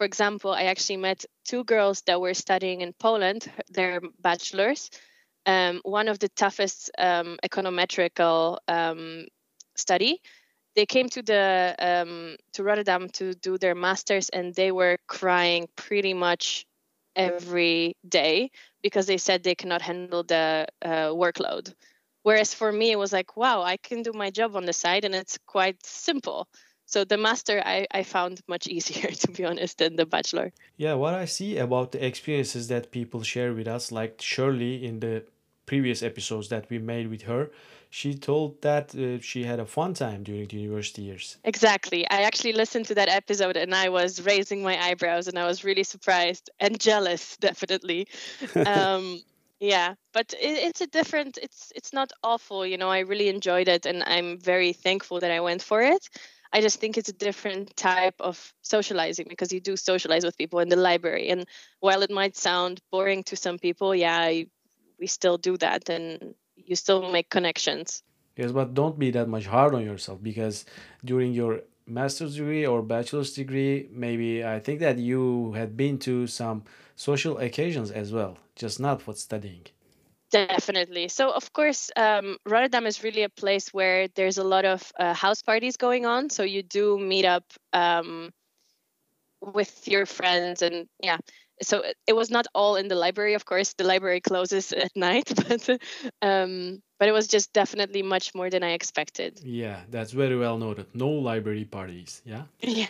for 0.00 0.06
example 0.06 0.50
i 0.50 0.62
actually 0.62 0.96
met 0.96 1.26
two 1.44 1.62
girls 1.64 2.00
that 2.06 2.20
were 2.20 2.32
studying 2.32 2.80
in 2.80 2.94
poland 2.94 3.52
their 3.68 4.00
bachelors 4.20 4.90
um, 5.46 5.80
one 5.84 6.08
of 6.08 6.18
the 6.18 6.28
toughest 6.30 6.90
um, 6.98 7.36
econometrical 7.44 8.58
um, 8.68 9.26
study 9.76 10.20
they 10.76 10.86
came 10.86 11.08
to 11.10 11.22
the 11.22 11.74
um, 11.78 12.36
to 12.52 12.62
Rotterdam 12.62 13.08
to 13.10 13.34
do 13.34 13.58
their 13.58 13.74
masters, 13.74 14.28
and 14.28 14.54
they 14.54 14.70
were 14.70 14.98
crying 15.08 15.68
pretty 15.76 16.14
much 16.14 16.66
every 17.16 17.96
day 18.08 18.50
because 18.82 19.06
they 19.06 19.18
said 19.18 19.42
they 19.42 19.54
cannot 19.54 19.82
handle 19.82 20.22
the 20.22 20.66
uh, 20.82 21.08
workload. 21.08 21.74
Whereas 22.22 22.54
for 22.54 22.70
me, 22.70 22.92
it 22.92 22.98
was 22.98 23.12
like, 23.12 23.36
wow, 23.36 23.62
I 23.62 23.78
can 23.78 24.02
do 24.02 24.12
my 24.12 24.30
job 24.30 24.54
on 24.54 24.64
the 24.64 24.72
side, 24.72 25.04
and 25.04 25.14
it's 25.14 25.38
quite 25.46 25.84
simple. 25.84 26.46
So 26.90 27.04
the 27.04 27.16
master 27.16 27.62
I, 27.64 27.86
I 27.92 28.02
found 28.02 28.40
much 28.48 28.66
easier 28.66 29.10
to 29.22 29.30
be 29.30 29.44
honest 29.44 29.78
than 29.78 29.94
the 29.94 30.06
bachelor. 30.06 30.52
Yeah, 30.76 30.94
what 30.94 31.14
I 31.14 31.24
see 31.24 31.56
about 31.56 31.92
the 31.92 32.04
experiences 32.04 32.66
that 32.68 32.90
people 32.90 33.22
share 33.22 33.52
with 33.52 33.68
us, 33.68 33.92
like 33.92 34.20
Shirley 34.20 34.84
in 34.84 34.98
the 34.98 35.24
previous 35.66 36.02
episodes 36.02 36.48
that 36.48 36.68
we 36.68 36.80
made 36.80 37.08
with 37.08 37.22
her, 37.22 37.50
she 37.90 38.14
told 38.14 38.60
that 38.62 38.92
uh, 38.96 39.20
she 39.20 39.44
had 39.44 39.60
a 39.60 39.66
fun 39.66 39.94
time 39.94 40.24
during 40.24 40.48
the 40.48 40.56
university 40.56 41.02
years. 41.02 41.38
Exactly. 41.44 42.08
I 42.10 42.22
actually 42.22 42.54
listened 42.54 42.86
to 42.86 42.94
that 42.96 43.08
episode 43.08 43.56
and 43.56 43.72
I 43.72 43.88
was 43.88 44.20
raising 44.26 44.62
my 44.64 44.76
eyebrows 44.76 45.28
and 45.28 45.38
I 45.38 45.46
was 45.46 45.62
really 45.62 45.84
surprised 45.84 46.50
and 46.58 46.80
jealous, 46.80 47.36
definitely. 47.48 48.08
um, 48.66 49.20
yeah, 49.60 49.94
but 50.12 50.32
it, 50.40 50.56
it's 50.68 50.80
a 50.80 50.88
different. 50.88 51.38
It's 51.40 51.70
it's 51.76 51.92
not 51.92 52.10
awful. 52.24 52.66
You 52.66 52.78
know, 52.78 52.88
I 52.88 53.00
really 53.00 53.28
enjoyed 53.28 53.68
it 53.68 53.86
and 53.86 54.02
I'm 54.04 54.38
very 54.40 54.72
thankful 54.72 55.20
that 55.20 55.30
I 55.30 55.40
went 55.40 55.62
for 55.62 55.82
it. 55.82 56.08
I 56.52 56.60
just 56.60 56.80
think 56.80 56.98
it's 56.98 57.08
a 57.08 57.12
different 57.12 57.76
type 57.76 58.14
of 58.18 58.52
socializing 58.62 59.26
because 59.28 59.52
you 59.52 59.60
do 59.60 59.76
socialize 59.76 60.24
with 60.24 60.36
people 60.36 60.58
in 60.58 60.68
the 60.68 60.76
library. 60.76 61.28
And 61.28 61.46
while 61.78 62.02
it 62.02 62.10
might 62.10 62.36
sound 62.36 62.80
boring 62.90 63.22
to 63.24 63.36
some 63.36 63.58
people, 63.58 63.94
yeah, 63.94 64.18
I, 64.18 64.46
we 64.98 65.06
still 65.06 65.38
do 65.38 65.56
that 65.58 65.88
and 65.88 66.34
you 66.56 66.74
still 66.76 67.10
make 67.10 67.30
connections. 67.30 68.02
Yes, 68.36 68.52
but 68.52 68.74
don't 68.74 68.98
be 68.98 69.10
that 69.12 69.28
much 69.28 69.46
hard 69.46 69.74
on 69.74 69.84
yourself 69.84 70.22
because 70.22 70.64
during 71.04 71.32
your 71.32 71.60
master's 71.86 72.36
degree 72.36 72.66
or 72.66 72.82
bachelor's 72.82 73.32
degree, 73.32 73.88
maybe 73.92 74.44
I 74.44 74.60
think 74.60 74.80
that 74.80 74.98
you 74.98 75.52
had 75.52 75.76
been 75.76 75.98
to 76.00 76.26
some 76.26 76.64
social 76.96 77.38
occasions 77.38 77.90
as 77.90 78.12
well, 78.12 78.38
just 78.56 78.80
not 78.80 79.02
for 79.02 79.14
studying. 79.14 79.66
Definitely. 80.30 81.08
So, 81.08 81.30
of 81.30 81.52
course, 81.52 81.90
um, 81.96 82.36
Rotterdam 82.46 82.86
is 82.86 83.02
really 83.02 83.22
a 83.22 83.28
place 83.28 83.72
where 83.74 84.08
there's 84.08 84.38
a 84.38 84.44
lot 84.44 84.64
of 84.64 84.92
uh, 84.98 85.12
house 85.14 85.42
parties 85.42 85.76
going 85.76 86.06
on. 86.06 86.30
So, 86.30 86.44
you 86.44 86.62
do 86.62 86.98
meet 86.98 87.24
up 87.24 87.44
um, 87.72 88.30
with 89.40 89.88
your 89.88 90.06
friends, 90.06 90.62
and 90.62 90.86
yeah, 91.02 91.18
so 91.62 91.82
it 92.06 92.14
was 92.14 92.30
not 92.30 92.46
all 92.54 92.76
in 92.76 92.88
the 92.88 92.94
library 92.94 93.34
of 93.34 93.44
course. 93.44 93.74
The 93.74 93.84
library 93.84 94.20
closes 94.20 94.72
at 94.84 94.90
night 94.96 95.32
but 95.48 95.68
um 96.22 96.82
but 96.98 97.08
it 97.08 97.12
was 97.12 97.26
just 97.26 97.52
definitely 97.52 98.02
much 98.02 98.34
more 98.34 98.50
than 98.50 98.62
i 98.62 98.70
expected. 98.70 99.40
Yeah 99.42 99.80
that's 99.90 100.12
very 100.12 100.36
well 100.36 100.58
noted. 100.58 100.86
No 100.94 101.08
library 101.08 101.64
parties 101.64 102.22
yeah? 102.24 102.42
Yeah 102.62 102.86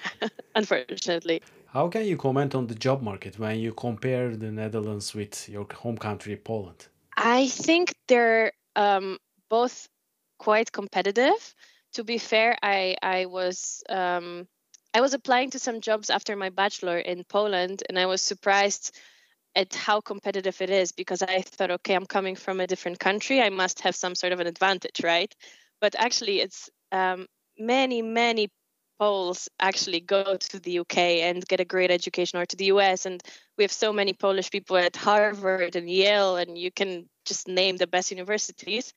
unfortunately. 0.55 1.43
How 1.67 1.89
can 1.89 2.05
you 2.05 2.17
comment 2.17 2.55
on 2.55 2.67
the 2.67 2.75
job 2.75 3.03
market 3.03 3.39
when 3.39 3.61
you 3.61 3.73
compare 3.73 4.37
the 4.37 4.51
netherlands 4.51 5.15
with 5.15 5.49
your 5.49 5.67
home 5.75 5.99
country 5.99 6.37
poland 6.37 6.89
i 7.21 7.47
think 7.49 7.95
they're 8.09 8.53
um, 8.77 9.19
both 9.49 9.89
quite 10.39 10.73
competitive 10.73 11.55
to 11.93 12.05
be 12.05 12.19
fair 12.19 12.57
i 12.63 12.97
i 13.03 13.27
was 13.27 13.83
um, 13.89 14.47
I 14.93 15.01
was 15.01 15.15
applying 15.15 15.51
to 15.51 15.59
some 15.59 15.81
jobs 15.81 16.11
after 16.11 16.35
my 16.35 16.51
bachelor 16.51 16.99
in 16.99 17.23
Poland, 17.25 17.83
and 17.89 17.99
I 17.99 18.07
was 18.07 18.23
surprised 18.23 18.93
at 19.55 19.75
how 19.75 20.01
competitive 20.01 20.61
it 20.61 20.71
is 20.71 20.93
because 20.93 21.23
I 21.23 21.43
thought, 21.43 21.71
okay, 21.71 21.95
I'm 21.95 22.07
coming 22.07 22.37
from 22.37 22.61
a 22.61 22.67
different 22.67 22.99
country, 22.99 23.41
I 23.41 23.51
must 23.51 23.81
have 23.81 23.97
some 23.97 24.15
sort 24.15 24.33
of 24.33 24.41
an 24.41 24.47
advantage, 24.47 25.03
right? 25.03 25.35
But 25.81 25.95
actually, 25.99 26.41
it's 26.41 26.71
um, 26.93 27.27
many, 27.59 28.03
many 28.03 28.49
Poles 29.01 29.49
actually 29.59 30.01
go 30.01 30.37
to 30.37 30.61
the 30.61 30.81
UK 30.81 30.99
and 31.27 31.47
get 31.49 31.61
a 31.61 31.65
great 31.65 31.91
education, 31.91 32.39
or 32.39 32.47
to 32.47 32.57
the 32.57 32.67
US, 32.67 33.07
and 33.07 33.23
we 33.57 33.65
have 33.65 33.73
so 33.73 33.93
many 33.93 34.13
Polish 34.13 34.51
people 34.51 34.77
at 34.77 34.95
Harvard 34.95 35.75
and 35.75 35.89
Yale, 35.89 36.37
and 36.37 36.59
you 36.59 36.71
can 36.71 37.09
just 37.25 37.49
name 37.49 37.77
the 37.79 37.87
best 37.87 38.11
universities. 38.11 38.93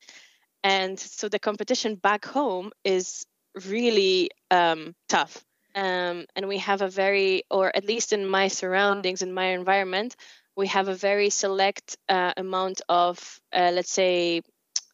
And 0.62 1.00
so 1.00 1.28
the 1.28 1.38
competition 1.38 1.96
back 1.96 2.24
home 2.24 2.70
is 2.84 3.24
really 3.66 4.30
um, 4.50 4.94
tough 5.08 5.44
um, 5.74 6.26
and 6.36 6.48
we 6.48 6.58
have 6.58 6.82
a 6.82 6.88
very 6.88 7.44
or 7.50 7.74
at 7.74 7.84
least 7.84 8.12
in 8.12 8.26
my 8.26 8.48
surroundings 8.48 9.22
in 9.22 9.32
my 9.32 9.46
environment 9.46 10.16
we 10.56 10.66
have 10.68 10.88
a 10.88 10.94
very 10.94 11.30
select 11.30 11.96
uh, 12.08 12.32
amount 12.36 12.80
of 12.88 13.40
uh, 13.52 13.70
let's 13.74 13.90
say 13.90 14.40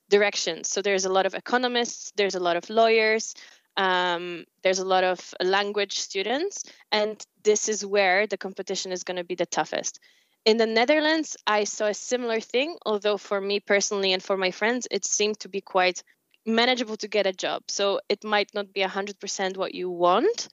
directions 0.09 0.69
so 0.69 0.83
there's 0.83 1.05
a 1.05 1.12
lot 1.12 1.26
of 1.26 1.35
economists 1.35 2.12
there's 2.17 2.35
a 2.35 2.40
lot 2.40 2.57
of 2.57 2.69
lawyers 2.71 3.35
um, 3.77 4.45
there's 4.62 4.79
a 4.79 4.85
lot 4.85 5.05
of 5.05 5.35
language 5.41 5.99
students 5.99 6.65
and 6.93 7.25
this 7.43 7.69
is 7.69 7.85
where 7.85 8.27
the 8.27 8.37
competition 8.37 8.93
is 8.93 9.05
going 9.05 9.17
to 9.17 9.25
be 9.25 9.35
the 9.35 9.47
toughest 9.47 10.00
in 10.45 10.57
the 10.57 10.67
netherlands 10.67 11.37
i 11.47 11.65
saw 11.65 11.87
a 11.87 11.95
similar 11.95 12.41
thing 12.41 12.77
although 12.87 13.17
for 13.17 13.41
me 13.41 13.61
personally 13.61 14.12
and 14.12 14.23
for 14.23 14.37
my 14.37 14.50
friends 14.50 14.89
it 14.91 15.05
seemed 15.05 15.39
to 15.39 15.49
be 15.49 15.61
quite 15.61 16.03
manageable 16.47 16.97
to 16.97 17.09
get 17.09 17.27
a 17.27 17.33
job. 17.33 17.62
So 17.69 18.00
it 18.09 18.25
might 18.25 18.55
not 18.55 18.73
be 18.73 18.81
100% 18.83 19.57
what 19.57 19.75
you 19.75 19.91
want, 19.91 20.49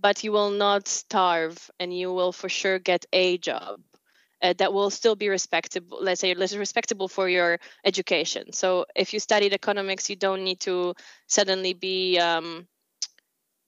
but 0.00 0.24
you 0.24 0.32
will 0.32 0.50
not 0.50 0.88
starve 0.88 1.70
and 1.78 1.96
you 1.96 2.12
will 2.12 2.32
for 2.32 2.48
sure 2.48 2.78
get 2.78 3.06
a 3.12 3.38
job. 3.38 3.80
Uh, 4.40 4.54
that 4.58 4.72
will 4.72 4.90
still 4.90 5.16
be 5.16 5.28
respectable 5.28 5.98
let's 6.00 6.20
say 6.20 6.32
less 6.34 6.54
respectable 6.54 7.08
for 7.08 7.28
your 7.28 7.58
education 7.84 8.52
so 8.52 8.86
if 8.94 9.12
you 9.12 9.18
studied 9.18 9.52
economics 9.52 10.08
you 10.08 10.16
don't 10.16 10.44
need 10.44 10.60
to 10.60 10.94
suddenly 11.26 11.72
be 11.72 12.18
um, 12.18 12.66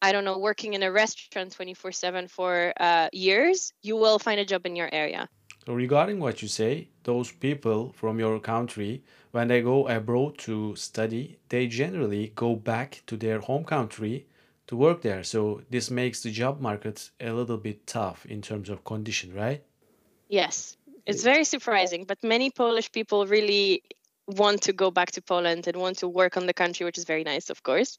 i 0.01 0.13
don't 0.13 0.25
know 0.25 0.39
working 0.39 0.75
in 0.75 0.83
a 0.83 0.93
restaurant 0.93 1.51
24 1.53 1.93
7 1.93 2.29
for 2.29 2.73
uh, 2.79 3.09
years 3.13 3.73
you 3.83 3.97
will 3.97 4.19
find 4.19 4.39
a 4.39 4.45
job 4.45 4.65
in 4.65 4.77
your 4.77 4.89
area 4.93 5.29
so 5.67 5.75
regarding 5.75 6.21
what 6.21 6.41
you 6.41 6.49
say 6.49 6.89
those 7.03 7.33
people 7.33 7.93
from 7.97 8.21
your 8.21 8.39
country 8.39 9.03
when 9.31 9.49
they 9.49 9.63
go 9.63 9.87
abroad 9.87 10.39
to 10.39 10.75
study, 10.77 11.39
they 11.49 11.67
generally 11.67 12.33
go 12.35 12.57
back 12.57 13.03
to 13.07 13.17
their 13.17 13.39
home 13.39 13.65
country 13.65 14.27
to 14.67 14.77
work 14.77 15.03
there. 15.03 15.23
So 15.23 15.63
this 15.71 15.91
makes 15.91 16.23
the 16.23 16.31
job 16.31 16.61
market 16.61 17.11
a 17.21 17.33
little 17.33 17.57
bit 17.57 17.87
tough 17.87 18.27
in 18.27 18.43
terms 18.43 18.69
of 18.69 18.85
condition, 18.85 19.35
right? 19.35 19.63
Yes, 20.31 20.77
it's 21.07 21.25
very 21.25 21.43
surprising, 21.43 22.05
but 22.05 22.19
many 22.23 22.51
Polish 22.51 22.93
people 22.93 23.27
really 23.27 23.83
want 24.29 24.63
to 24.63 24.73
go 24.73 24.93
back 24.93 25.11
to 25.13 25.21
Poland 25.21 25.67
and 25.67 25.77
want 25.77 25.99
to 25.99 26.09
work 26.09 26.37
on 26.37 26.47
the 26.47 26.55
country, 26.55 26.87
which 26.87 26.99
is 26.99 27.05
very 27.05 27.25
nice, 27.25 27.51
of 27.51 27.65
course. 27.65 27.99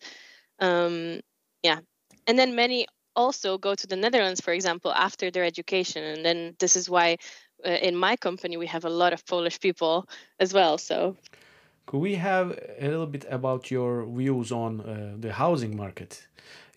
Um, 0.60 1.20
yeah, 1.62 1.80
and 2.28 2.40
then 2.40 2.56
many 2.56 2.88
also 3.18 3.58
go 3.58 3.76
to 3.76 3.86
the 3.86 3.98
Netherlands, 3.98 4.40
for 4.40 4.54
example, 4.54 4.94
after 4.94 5.30
their 5.30 5.44
education, 5.44 6.06
and 6.06 6.26
then 6.26 6.56
this 6.58 6.78
is 6.78 6.90
why 6.90 7.18
uh, 7.66 7.70
in 7.70 7.98
my 7.98 8.16
company 8.16 8.56
we 8.56 8.68
have 8.68 8.86
a 8.86 8.90
lot 8.90 9.12
of 9.12 9.26
Polish 9.26 9.60
people 9.60 10.08
as 10.40 10.54
well. 10.54 10.78
So, 10.78 11.18
could 11.86 12.00
we 12.00 12.16
have 12.16 12.58
a 12.80 12.88
little 12.88 13.08
bit 13.08 13.26
about 13.30 13.70
your 13.70 14.06
views 14.06 14.54
on 14.54 14.80
uh, 14.80 15.16
the 15.20 15.34
housing 15.34 15.76
market? 15.76 16.28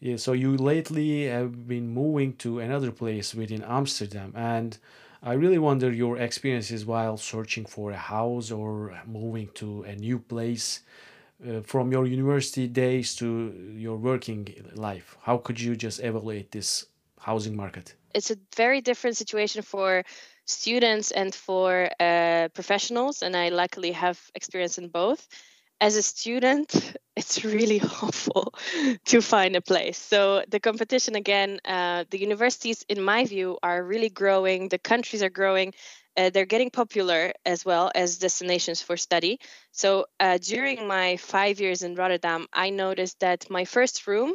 Yeah, 0.00 0.16
so 0.16 0.32
you 0.32 0.56
lately 0.56 1.26
have 1.28 1.68
been 1.68 1.94
moving 1.94 2.32
to 2.38 2.58
another 2.58 2.90
place 2.90 3.36
within 3.36 3.62
Amsterdam, 3.62 4.32
and 4.34 4.78
I 5.26 5.32
really 5.32 5.58
wonder 5.58 5.90
your 5.90 6.18
experiences 6.18 6.84
while 6.84 7.16
searching 7.16 7.64
for 7.64 7.92
a 7.92 7.96
house 7.96 8.50
or 8.50 8.92
moving 9.06 9.48
to 9.54 9.82
a 9.84 9.96
new 9.96 10.18
place. 10.18 10.82
Uh, 11.42 11.62
from 11.62 11.90
your 11.90 12.06
university 12.06 12.68
days 12.68 13.14
to 13.16 13.26
your 13.74 13.96
working 13.96 14.46
life, 14.74 15.16
how 15.22 15.38
could 15.38 15.58
you 15.58 15.76
just 15.76 16.00
evaluate 16.00 16.52
this 16.52 16.86
housing 17.18 17.56
market? 17.56 17.94
It's 18.14 18.30
a 18.30 18.36
very 18.54 18.82
different 18.82 19.16
situation 19.16 19.62
for 19.62 20.04
students 20.44 21.10
and 21.10 21.34
for 21.34 21.88
uh, 21.98 22.48
professionals, 22.54 23.22
and 23.22 23.34
I 23.34 23.48
luckily 23.48 23.92
have 23.92 24.20
experience 24.34 24.76
in 24.76 24.88
both. 24.88 25.26
As 25.84 25.96
a 25.96 26.02
student, 26.02 26.96
it's 27.16 27.44
really 27.44 27.80
awful 28.02 28.54
to 29.06 29.20
find 29.20 29.54
a 29.56 29.60
place. 29.60 29.98
So 29.98 30.44
the 30.48 30.58
competition 30.60 31.14
again, 31.14 31.60
uh, 31.64 32.04
the 32.10 32.18
universities, 32.18 32.84
in 32.88 33.02
my 33.02 33.24
view, 33.26 33.58
are 33.62 33.82
really 33.84 34.08
growing. 34.10 34.68
The 34.68 34.78
countries 34.78 35.22
are 35.22 35.30
growing. 35.30 35.74
Uh, 36.16 36.30
they're 36.30 36.46
getting 36.54 36.70
popular 36.70 37.32
as 37.44 37.64
well 37.64 37.90
as 37.94 38.18
destinations 38.18 38.82
for 38.82 38.96
study. 38.96 39.38
So 39.72 40.06
uh, 40.20 40.38
during 40.38 40.88
my 40.88 41.16
five 41.18 41.60
years 41.60 41.82
in 41.82 41.94
Rotterdam, 41.96 42.46
I 42.52 42.70
noticed 42.70 43.20
that 43.20 43.50
my 43.50 43.64
first 43.64 44.06
room 44.06 44.34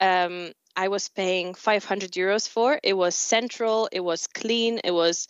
um, 0.00 0.52
I 0.76 0.88
was 0.88 1.08
paying 1.08 1.54
500 1.54 2.12
euros 2.12 2.48
for. 2.48 2.78
It 2.82 2.94
was 2.94 3.14
central, 3.14 3.88
it 3.92 4.00
was 4.00 4.26
clean, 4.28 4.80
it 4.84 4.92
was 4.92 5.26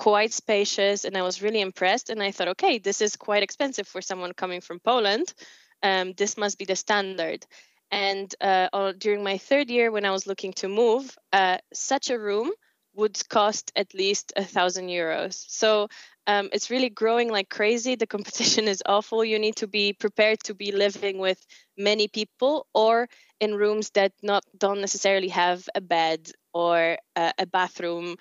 quite 0.00 0.32
spacious, 0.32 1.04
and 1.04 1.14
I 1.14 1.20
was 1.20 1.42
really 1.42 1.60
impressed. 1.60 2.08
And 2.08 2.22
I 2.22 2.30
thought, 2.30 2.48
okay, 2.48 2.78
this 2.78 3.02
is 3.02 3.16
quite 3.16 3.42
expensive 3.42 3.86
for 3.86 4.00
someone 4.00 4.32
coming 4.32 4.62
from 4.62 4.80
Poland. 4.80 5.34
Um, 5.82 6.14
this 6.16 6.38
must 6.38 6.58
be 6.58 6.64
the 6.64 6.74
standard. 6.74 7.44
And 7.90 8.34
uh, 8.40 8.92
during 8.96 9.22
my 9.22 9.36
third 9.36 9.68
year, 9.68 9.90
when 9.90 10.06
I 10.06 10.10
was 10.10 10.26
looking 10.26 10.54
to 10.54 10.68
move, 10.68 11.18
uh, 11.34 11.58
such 11.74 12.08
a 12.08 12.18
room 12.18 12.50
would 12.94 13.28
cost 13.28 13.72
at 13.76 13.92
least 13.92 14.32
a 14.36 14.44
thousand 14.44 14.88
euros. 14.88 15.44
So 15.48 15.88
um, 16.26 16.48
it's 16.50 16.70
really 16.70 16.88
growing 16.88 17.28
like 17.28 17.50
crazy. 17.50 17.94
The 17.94 18.06
competition 18.06 18.68
is 18.74 18.82
awful. 18.86 19.22
You 19.22 19.38
need 19.38 19.56
to 19.56 19.66
be 19.66 19.92
prepared 19.92 20.40
to 20.44 20.54
be 20.54 20.72
living 20.72 21.18
with 21.18 21.44
many 21.76 22.08
people 22.08 22.66
or 22.72 23.06
in 23.38 23.54
rooms 23.54 23.90
that 23.90 24.12
not 24.22 24.44
don't 24.56 24.80
necessarily 24.80 25.28
have 25.28 25.68
a 25.74 25.82
bed 25.82 26.30
or 26.54 26.96
a, 27.16 27.32
a 27.38 27.46
bathroom. 27.46 28.16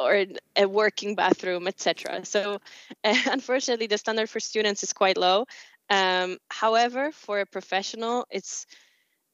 Or 0.00 0.24
a 0.56 0.66
working 0.66 1.14
bathroom, 1.14 1.68
etc. 1.68 2.24
So, 2.24 2.60
uh, 3.04 3.14
unfortunately, 3.30 3.86
the 3.86 3.98
standard 3.98 4.30
for 4.30 4.40
students 4.40 4.82
is 4.82 4.92
quite 4.92 5.16
low. 5.16 5.46
Um, 5.88 6.38
however, 6.50 7.10
for 7.12 7.40
a 7.40 7.46
professional, 7.46 8.26
it's 8.30 8.66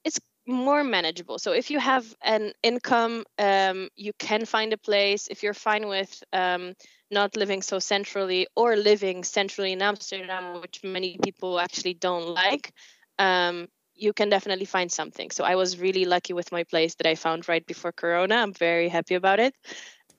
it's 0.05 0.21
more 0.47 0.85
manageable. 0.85 1.39
So 1.39 1.53
if 1.53 1.71
you 1.71 1.81
have 1.81 2.07
an 2.23 2.53
income, 2.63 3.25
um, 3.39 3.89
you 3.97 4.13
can 4.19 4.45
find 4.45 4.73
a 4.73 4.79
place. 4.79 5.27
If 5.29 5.43
you're 5.43 5.55
fine 5.55 5.89
with 5.89 6.23
um, 6.33 6.75
not 7.11 7.37
living 7.37 7.63
so 7.63 7.79
centrally 7.79 8.47
or 8.55 8.77
living 8.77 9.25
centrally 9.25 9.73
in 9.73 9.83
Amsterdam, 9.83 10.61
which 10.61 10.83
many 10.85 11.19
people 11.23 11.59
actually 11.59 11.95
don't 11.95 12.29
like, 12.29 12.73
um, 13.19 13.67
you 13.95 14.13
can 14.13 14.29
definitely 14.29 14.67
find 14.67 14.93
something. 14.93 15.31
So 15.31 15.43
I 15.45 15.57
was 15.57 15.79
really 15.81 16.05
lucky 16.05 16.33
with 16.33 16.53
my 16.53 16.65
place 16.65 16.95
that 16.97 17.07
I 17.07 17.15
found 17.17 17.49
right 17.49 17.67
before 17.67 17.93
Corona. 17.93 18.37
I'm 18.37 18.53
very 18.53 18.89
happy 18.89 19.15
about 19.15 19.41
it. 19.41 19.55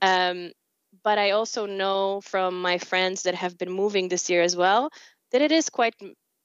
Um, 0.02 0.52
but 1.04 1.18
I 1.18 1.32
also 1.32 1.66
know 1.66 2.22
from 2.22 2.62
my 2.62 2.78
friends 2.78 3.24
that 3.24 3.36
have 3.36 3.58
been 3.58 3.72
moving 3.72 4.08
this 4.08 4.30
year 4.30 4.42
as 4.42 4.56
well 4.56 4.90
that 5.32 5.42
it 5.42 5.52
is 5.52 5.70
quite 5.70 5.96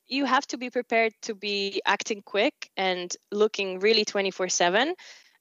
you 0.09 0.25
have 0.25 0.47
to 0.49 0.59
be 0.59 0.69
prepared 0.69 1.13
to 1.23 1.35
be 1.35 1.81
acting 1.87 2.23
quick 2.23 2.71
and 2.77 3.15
looking 3.31 3.81
really 3.81 4.05
24 4.05 4.49
7 4.49 4.95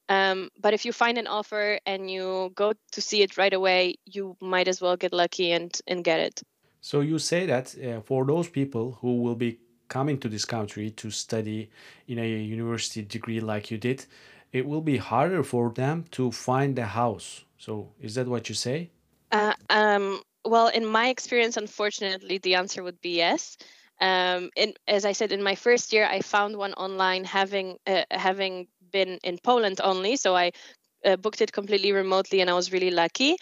um, 0.10 0.50
but 0.60 0.74
if 0.74 0.86
you 0.86 0.92
find 0.92 1.18
an 1.18 1.28
offer 1.28 1.80
and 1.86 2.10
you 2.10 2.52
go 2.56 2.74
to 2.92 3.02
see 3.02 3.22
it 3.22 3.38
right 3.38 3.54
away 3.54 3.96
you 4.06 4.36
might 4.42 4.68
as 4.68 4.82
well 4.82 4.98
get 4.98 5.14
lucky 5.14 5.52
and 5.52 5.80
and 5.88 6.04
get 6.04 6.20
it. 6.20 6.42
So 6.82 7.02
you 7.02 7.20
say 7.20 7.46
that 7.46 7.76
uh, 7.78 8.02
for 8.02 8.26
those 8.26 8.50
people 8.50 8.98
who 9.02 9.22
will 9.22 9.36
be 9.36 9.60
coming 9.88 10.18
to 10.20 10.30
this 10.30 10.46
country 10.46 10.90
to 10.92 11.12
study 11.12 11.70
in 12.08 12.18
a 12.18 12.28
university 12.28 13.02
degree 13.02 13.40
like 13.40 13.70
you 13.72 13.78
did 13.78 14.06
it 14.52 14.66
will 14.66 14.82
be 14.82 14.98
harder 14.98 15.44
for 15.44 15.70
them 15.70 16.06
to 16.12 16.32
find 16.32 16.80
a 16.80 16.86
house 16.86 17.46
so 17.62 17.94
is 18.02 18.16
that 18.16 18.28
what 18.28 18.50
you 18.50 18.56
say? 18.56 18.90
Uh, 19.32 19.54
um, 19.70 20.22
well 20.44 20.68
in 20.68 20.86
my 20.86 21.10
experience 21.10 21.56
unfortunately 21.58 22.40
the 22.40 22.56
answer 22.56 22.82
would 22.84 23.00
be 23.02 23.14
yes. 23.18 23.58
Um, 24.02 24.50
in, 24.56 24.74
as 24.88 25.06
I 25.06 25.12
said, 25.12 25.32
in 25.32 25.44
my 25.44 25.54
first 25.54 25.94
year, 25.94 26.08
I 26.08 26.22
found 26.22 26.58
one 26.58 26.74
online, 26.74 27.24
having 27.24 27.78
uh, 27.86 28.06
having 28.10 28.68
been 28.92 29.20
in 29.24 29.38
Poland 29.38 29.80
only, 29.84 30.16
so 30.16 30.36
I 30.36 30.52
uh, 31.06 31.18
booked 31.18 31.42
it 31.42 31.52
completely 31.52 31.92
remotely, 31.92 32.42
and 32.42 32.50
I 32.50 32.56
was 32.56 32.74
really 32.74 32.90
lucky. 32.90 33.38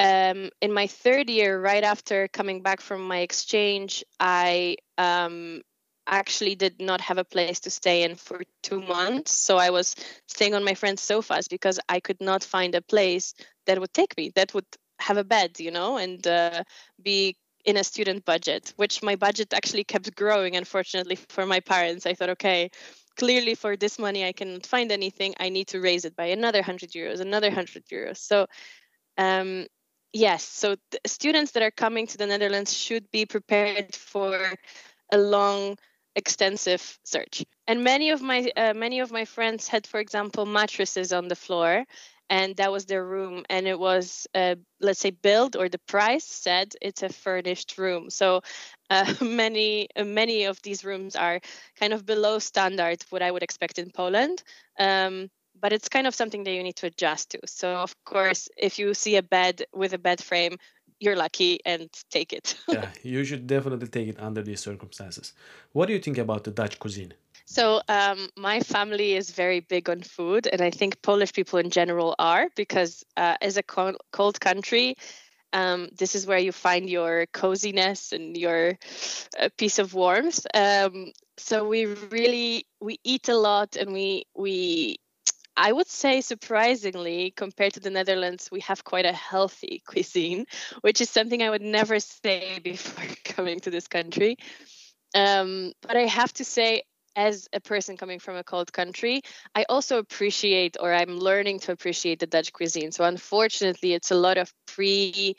Um, 0.00 0.50
in 0.60 0.72
my 0.72 0.88
third 0.88 1.30
year, 1.30 1.60
right 1.60 1.84
after 1.84 2.26
coming 2.26 2.60
back 2.60 2.80
from 2.80 3.06
my 3.06 3.20
exchange, 3.20 4.02
I 4.18 4.78
um, 4.98 5.62
actually 6.10 6.54
did 6.54 6.80
not 6.80 7.00
have 7.00 7.18
a 7.18 7.24
place 7.24 7.60
to 7.60 7.70
stay 7.70 8.02
in 8.02 8.16
for 8.16 8.42
two 8.62 8.80
months. 8.80 9.32
So 9.32 9.56
I 9.56 9.70
was 9.70 9.94
staying 10.26 10.54
on 10.54 10.64
my 10.64 10.74
friend's 10.74 11.02
sofas 11.02 11.48
because 11.48 11.80
I 11.88 12.00
could 12.00 12.20
not 12.20 12.44
find 12.44 12.74
a 12.74 12.82
place 12.82 13.34
that 13.66 13.80
would 13.80 13.94
take 13.94 14.16
me, 14.16 14.32
that 14.34 14.52
would 14.52 14.66
have 14.98 15.16
a 15.16 15.24
bed, 15.24 15.58
you 15.58 15.70
know, 15.70 15.96
and 15.96 16.26
uh, 16.26 16.62
be 17.02 17.36
in 17.64 17.76
a 17.76 17.84
student 17.84 18.24
budget, 18.24 18.72
which 18.76 19.02
my 19.02 19.16
budget 19.16 19.52
actually 19.52 19.84
kept 19.84 20.14
growing, 20.14 20.56
unfortunately, 20.56 21.16
for 21.28 21.46
my 21.46 21.60
parents. 21.60 22.06
I 22.06 22.14
thought, 22.14 22.30
okay, 22.30 22.70
clearly 23.16 23.54
for 23.54 23.76
this 23.76 23.98
money, 23.98 24.24
I 24.24 24.32
cannot 24.32 24.66
find 24.66 24.90
anything. 24.90 25.34
I 25.38 25.48
need 25.50 25.68
to 25.68 25.80
raise 25.80 26.04
it 26.04 26.16
by 26.16 26.26
another 26.26 26.60
100 26.60 26.90
euros, 26.90 27.20
another 27.20 27.48
100 27.48 27.84
euros. 27.86 28.18
So, 28.18 28.46
um, 29.18 29.66
yes, 30.12 30.42
so 30.44 30.76
students 31.06 31.52
that 31.52 31.62
are 31.62 31.70
coming 31.70 32.06
to 32.08 32.18
the 32.18 32.26
Netherlands 32.26 32.72
should 32.72 33.10
be 33.10 33.26
prepared 33.26 33.94
for 33.94 34.54
a 35.12 35.18
long, 35.18 35.76
extensive 36.16 36.98
search. 37.04 37.44
And 37.66 37.84
many 37.84 38.10
of 38.10 38.22
my 38.22 38.50
uh, 38.56 38.74
many 38.74 39.00
of 39.00 39.10
my 39.12 39.24
friends 39.24 39.68
had, 39.68 39.86
for 39.86 40.00
example, 40.00 40.46
mattresses 40.46 41.12
on 41.12 41.28
the 41.28 41.36
floor, 41.36 41.84
and 42.28 42.56
that 42.56 42.72
was 42.72 42.86
their 42.86 43.04
room. 43.04 43.44
And 43.50 43.66
it 43.66 43.78
was 43.78 44.26
uh, 44.34 44.56
let's 44.80 45.00
say 45.00 45.10
built 45.10 45.56
or 45.56 45.68
the 45.68 45.80
price 45.86 46.24
said 46.24 46.74
it's 46.80 47.02
a 47.02 47.08
furnished 47.08 47.78
room. 47.78 48.10
So 48.10 48.42
uh, 48.90 49.14
many 49.20 49.88
uh, 49.96 50.04
many 50.04 50.44
of 50.44 50.60
these 50.62 50.84
rooms 50.84 51.16
are 51.16 51.40
kind 51.78 51.92
of 51.92 52.06
below 52.06 52.38
standard 52.38 53.02
what 53.10 53.22
i 53.22 53.30
would 53.30 53.42
expect 53.42 53.78
in 53.78 53.90
poland. 53.90 54.42
Um, 54.78 55.30
but 55.60 55.72
it's 55.72 55.88
kind 55.90 56.06
of 56.06 56.14
something 56.14 56.44
that 56.44 56.52
you 56.52 56.62
need 56.62 56.76
to 56.76 56.86
adjust 56.86 57.30
to. 57.30 57.40
So 57.46 57.68
of 57.76 57.94
course 58.04 58.48
if 58.56 58.78
you 58.78 58.94
see 58.94 59.16
a 59.16 59.22
bed 59.22 59.62
with 59.72 59.92
a 59.92 59.98
bed 59.98 60.22
frame 60.22 60.56
you're 61.00 61.16
lucky 61.16 61.58
and 61.64 61.88
take 62.10 62.32
it. 62.32 62.54
Yeah 62.68 62.88
you 63.02 63.24
should 63.24 63.46
definitely 63.46 63.88
take 63.88 64.08
it 64.08 64.20
under 64.20 64.42
these 64.42 64.60
circumstances. 64.60 65.32
What 65.72 65.86
do 65.86 65.92
you 65.92 65.98
think 65.98 66.18
about 66.18 66.44
the 66.44 66.50
dutch 66.50 66.78
cuisine? 66.78 67.14
So 67.46 67.82
um, 67.88 68.28
my 68.36 68.60
family 68.60 69.14
is 69.14 69.30
very 69.30 69.60
big 69.60 69.90
on 69.90 70.02
food, 70.02 70.46
and 70.46 70.60
I 70.60 70.70
think 70.70 71.02
Polish 71.02 71.32
people 71.32 71.58
in 71.58 71.70
general 71.70 72.14
are 72.18 72.48
because 72.54 73.04
uh, 73.16 73.36
as 73.40 73.56
a 73.56 73.62
cold 73.62 74.40
country, 74.40 74.94
um, 75.52 75.88
this 75.98 76.14
is 76.14 76.26
where 76.26 76.38
you 76.38 76.52
find 76.52 76.88
your 76.88 77.26
coziness 77.32 78.12
and 78.12 78.36
your 78.36 78.78
uh, 79.38 79.48
piece 79.58 79.80
of 79.80 79.94
warmth. 79.94 80.46
Um, 80.54 81.12
so 81.38 81.66
we 81.66 81.86
really 81.86 82.66
we 82.80 83.00
eat 83.02 83.28
a 83.28 83.36
lot, 83.36 83.74
and 83.74 83.92
we 83.92 84.26
we 84.36 84.98
I 85.56 85.72
would 85.72 85.88
say 85.88 86.20
surprisingly, 86.20 87.32
compared 87.36 87.74
to 87.74 87.80
the 87.80 87.90
Netherlands, 87.90 88.48
we 88.50 88.60
have 88.60 88.84
quite 88.84 89.06
a 89.06 89.12
healthy 89.12 89.82
cuisine, 89.86 90.46
which 90.80 91.00
is 91.00 91.10
something 91.10 91.42
I 91.42 91.50
would 91.50 91.62
never 91.62 92.00
say 92.00 92.58
before 92.64 93.04
coming 93.24 93.60
to 93.60 93.70
this 93.70 93.88
country. 93.88 94.36
Um, 95.14 95.72
but 95.82 95.96
I 95.96 96.06
have 96.06 96.32
to 96.34 96.44
say, 96.44 96.84
as 97.16 97.48
a 97.52 97.60
person 97.60 97.96
coming 97.96 98.20
from 98.20 98.36
a 98.36 98.44
cold 98.44 98.72
country, 98.72 99.22
I 99.54 99.66
also 99.68 99.98
appreciate 99.98 100.76
or 100.80 100.94
I'm 100.94 101.18
learning 101.18 101.58
to 101.60 101.72
appreciate 101.72 102.20
the 102.20 102.26
Dutch 102.26 102.52
cuisine. 102.52 102.92
So 102.92 103.04
unfortunately, 103.04 103.94
it's 103.94 104.12
a 104.12 104.14
lot 104.14 104.38
of 104.38 104.52
pre 104.66 105.34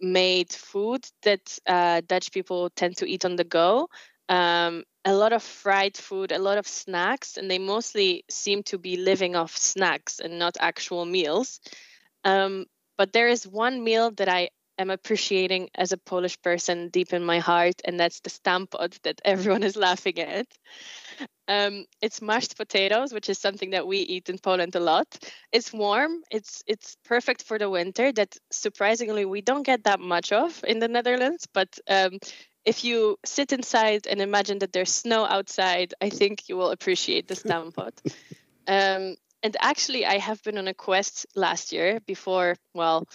made 0.00 0.52
food 0.52 1.04
that 1.22 1.58
uh, 1.66 2.02
Dutch 2.06 2.32
people 2.32 2.70
tend 2.70 2.96
to 2.98 3.06
eat 3.08 3.24
on 3.24 3.36
the 3.36 3.44
go. 3.44 3.88
Um, 4.28 4.84
a 5.04 5.14
lot 5.14 5.32
of 5.32 5.42
fried 5.42 5.96
food, 5.96 6.32
a 6.32 6.38
lot 6.38 6.58
of 6.58 6.66
snacks, 6.66 7.36
and 7.36 7.50
they 7.50 7.58
mostly 7.58 8.24
seem 8.30 8.62
to 8.64 8.78
be 8.78 8.96
living 8.96 9.36
off 9.36 9.56
snacks 9.56 10.18
and 10.20 10.38
not 10.38 10.56
actual 10.60 11.04
meals. 11.04 11.60
Um, 12.24 12.66
but 12.96 13.12
there 13.12 13.28
is 13.28 13.46
one 13.46 13.84
meal 13.84 14.10
that 14.12 14.28
I 14.28 14.50
am 14.78 14.90
appreciating 14.90 15.70
as 15.74 15.92
a 15.92 15.98
Polish 15.98 16.40
person 16.42 16.88
deep 16.88 17.12
in 17.12 17.24
my 17.24 17.38
heart, 17.38 17.82
and 17.84 18.00
that's 18.00 18.20
the 18.20 18.30
stamppot 18.30 19.00
that 19.02 19.20
everyone 19.24 19.62
is 19.62 19.76
laughing 19.76 20.18
at. 20.20 20.46
Um, 21.46 21.84
it's 22.00 22.22
mashed 22.22 22.56
potatoes, 22.56 23.12
which 23.12 23.28
is 23.28 23.38
something 23.38 23.70
that 23.70 23.86
we 23.86 23.98
eat 23.98 24.30
in 24.30 24.38
Poland 24.38 24.74
a 24.74 24.80
lot. 24.80 25.06
It's 25.52 25.72
warm. 25.72 26.22
It's 26.30 26.62
it's 26.66 26.96
perfect 27.04 27.42
for 27.42 27.58
the 27.58 27.68
winter. 27.68 28.12
That 28.12 28.34
surprisingly 28.50 29.26
we 29.26 29.42
don't 29.42 29.62
get 29.66 29.84
that 29.84 30.00
much 30.00 30.32
of 30.32 30.64
in 30.66 30.78
the 30.78 30.88
Netherlands. 30.88 31.46
But 31.52 31.78
um, 31.88 32.18
if 32.64 32.84
you 32.84 33.18
sit 33.24 33.52
inside 33.52 34.06
and 34.06 34.20
imagine 34.20 34.58
that 34.60 34.72
there's 34.72 34.92
snow 34.92 35.24
outside, 35.24 35.94
I 36.00 36.10
think 36.10 36.48
you 36.48 36.56
will 36.56 36.70
appreciate 36.70 37.28
the 37.28 37.34
stamppot. 37.34 37.92
um, 38.66 39.16
and 39.42 39.56
actually, 39.60 40.06
I 40.06 40.18
have 40.18 40.42
been 40.42 40.56
on 40.56 40.68
a 40.68 40.74
quest 40.74 41.26
last 41.34 41.72
year 41.72 42.00
before. 42.06 42.56
Well, 42.72 43.06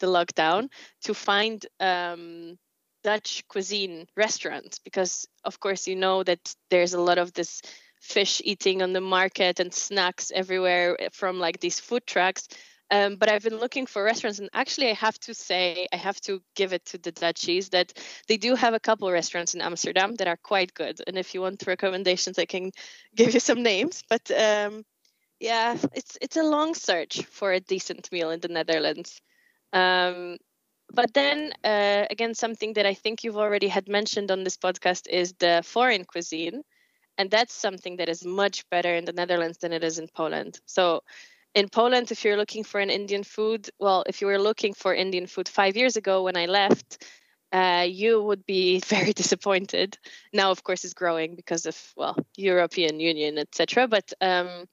the 0.00 0.06
lockdown 0.06 0.68
to 1.02 1.14
find 1.14 1.64
um, 1.78 2.58
Dutch 3.02 3.44
cuisine 3.48 4.06
restaurants 4.16 4.78
because, 4.78 5.26
of 5.44 5.60
course, 5.60 5.86
you 5.86 5.96
know 5.96 6.22
that 6.22 6.54
there's 6.70 6.94
a 6.94 7.00
lot 7.00 7.18
of 7.18 7.32
this 7.32 7.62
fish 8.00 8.40
eating 8.44 8.82
on 8.82 8.92
the 8.92 9.00
market 9.00 9.60
and 9.60 9.72
snacks 9.72 10.32
everywhere 10.34 10.96
from 11.12 11.38
like 11.38 11.60
these 11.60 11.80
food 11.80 12.06
trucks. 12.06 12.48
Um, 12.90 13.16
but 13.16 13.28
I've 13.28 13.44
been 13.44 13.58
looking 13.58 13.86
for 13.86 14.02
restaurants, 14.02 14.40
and 14.40 14.50
actually, 14.52 14.90
I 14.90 14.94
have 14.94 15.18
to 15.20 15.34
say, 15.34 15.86
I 15.92 15.96
have 15.96 16.20
to 16.22 16.42
give 16.56 16.72
it 16.72 16.84
to 16.86 16.98
the 16.98 17.12
Dutchies 17.12 17.68
that 17.68 17.92
they 18.26 18.36
do 18.36 18.56
have 18.56 18.74
a 18.74 18.80
couple 18.80 19.10
restaurants 19.12 19.54
in 19.54 19.60
Amsterdam 19.60 20.16
that 20.16 20.26
are 20.26 20.36
quite 20.36 20.74
good. 20.74 21.00
And 21.06 21.16
if 21.16 21.32
you 21.32 21.40
want 21.40 21.64
recommendations, 21.66 22.38
I 22.38 22.46
can 22.46 22.72
give 23.14 23.32
you 23.32 23.40
some 23.40 23.62
names. 23.62 24.02
But 24.08 24.28
um, 24.32 24.84
yeah, 25.38 25.76
it's 25.94 26.18
it's 26.20 26.36
a 26.36 26.42
long 26.42 26.74
search 26.74 27.24
for 27.26 27.52
a 27.52 27.60
decent 27.60 28.10
meal 28.10 28.30
in 28.30 28.40
the 28.40 28.48
Netherlands. 28.48 29.20
Um, 29.72 30.38
but 30.92 31.14
then 31.14 31.52
uh, 31.62 32.06
again, 32.10 32.34
something 32.34 32.72
that 32.72 32.86
I 32.86 32.94
think 32.94 33.22
you've 33.22 33.36
already 33.38 33.68
had 33.68 33.88
mentioned 33.88 34.32
on 34.32 34.42
this 34.42 34.56
podcast 34.56 35.08
is 35.08 35.32
the 35.38 35.62
foreign 35.64 36.04
cuisine, 36.04 36.62
and 37.16 37.30
that's 37.30 37.54
something 37.54 37.98
that 37.98 38.08
is 38.08 38.24
much 38.24 38.68
better 38.68 38.94
in 38.96 39.04
the 39.04 39.12
Netherlands 39.12 39.58
than 39.58 39.72
it 39.72 39.84
is 39.84 40.00
in 40.00 40.08
Poland. 40.08 40.58
So 40.66 41.02
in 41.54 41.68
Poland, 41.68 42.12
if 42.12 42.24
you're 42.24 42.36
looking 42.36 42.64
for 42.64 42.80
an 42.80 42.90
Indian 42.90 43.24
food, 43.24 43.70
well, 43.78 44.04
if 44.06 44.20
you 44.20 44.26
were 44.26 44.38
looking 44.38 44.74
for 44.74 44.94
Indian 44.94 45.26
food 45.26 45.48
five 45.48 45.76
years 45.76 45.96
ago 45.96 46.22
when 46.22 46.36
I 46.36 46.46
left, 46.46 47.04
uh, 47.52 47.86
you 47.88 48.22
would 48.22 48.46
be 48.46 48.80
very 48.86 49.12
disappointed. 49.12 49.98
Now, 50.32 50.50
of 50.50 50.62
course, 50.62 50.84
it's 50.84 50.94
growing 50.94 51.34
because 51.34 51.66
of 51.66 51.76
well, 51.96 52.16
European 52.36 53.00
Union, 53.00 53.38
etc. 53.38 53.88
But 53.88 54.12
um, 54.20 54.66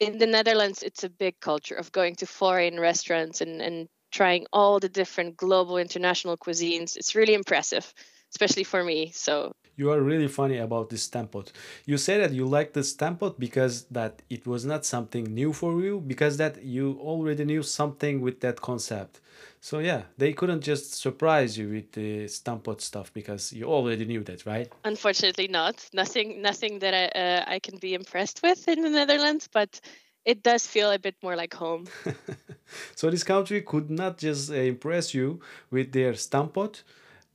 in 0.00 0.18
the 0.18 0.26
Netherlands, 0.26 0.82
it's 0.82 1.04
a 1.04 1.10
big 1.10 1.38
culture 1.40 1.76
of 1.76 1.92
going 1.92 2.16
to 2.16 2.26
foreign 2.26 2.80
restaurants 2.80 3.40
and, 3.40 3.60
and 3.60 3.88
trying 4.10 4.46
all 4.52 4.80
the 4.80 4.88
different 4.88 5.36
global 5.36 5.76
international 5.76 6.36
cuisines. 6.36 6.96
It's 6.96 7.14
really 7.14 7.34
impressive, 7.34 7.92
especially 8.32 8.64
for 8.64 8.82
me. 8.82 9.12
So 9.14 9.52
you 9.76 9.90
are 9.90 10.00
really 10.00 10.28
funny 10.28 10.58
about 10.58 10.90
this 10.90 11.08
stamppot. 11.08 11.52
You 11.86 11.96
say 11.96 12.18
that 12.18 12.32
you 12.32 12.46
like 12.46 12.72
the 12.72 12.80
stamppot 12.80 13.38
because 13.38 13.84
that 13.84 14.22
it 14.28 14.46
was 14.46 14.64
not 14.64 14.84
something 14.84 15.24
new 15.24 15.52
for 15.52 15.80
you, 15.80 16.00
because 16.00 16.36
that 16.36 16.62
you 16.62 16.98
already 17.00 17.44
knew 17.44 17.62
something 17.62 18.20
with 18.20 18.40
that 18.40 18.60
concept. 18.60 19.20
So 19.60 19.78
yeah, 19.78 20.02
they 20.16 20.32
couldn't 20.32 20.62
just 20.62 20.94
surprise 20.94 21.58
you 21.58 21.68
with 21.68 21.92
the 21.92 22.24
stamppot 22.24 22.80
stuff 22.80 23.12
because 23.12 23.52
you 23.52 23.64
already 23.64 24.04
knew 24.04 24.22
that, 24.24 24.46
right? 24.46 24.70
Unfortunately, 24.84 25.48
not. 25.48 25.88
Nothing, 25.92 26.40
nothing 26.40 26.78
that 26.78 26.94
I 26.94 27.04
uh, 27.18 27.44
I 27.46 27.58
can 27.58 27.78
be 27.78 27.94
impressed 27.94 28.42
with 28.42 28.66
in 28.68 28.82
the 28.82 28.90
Netherlands, 28.90 29.48
but 29.52 29.80
it 30.24 30.42
does 30.42 30.66
feel 30.66 30.90
a 30.90 30.98
bit 30.98 31.16
more 31.22 31.36
like 31.36 31.54
home. 31.54 31.86
so 32.94 33.10
this 33.10 33.24
country 33.24 33.62
could 33.62 33.90
not 33.90 34.18
just 34.18 34.50
uh, 34.50 34.54
impress 34.54 35.14
you 35.14 35.40
with 35.70 35.92
their 35.92 36.12
stamppot 36.12 36.82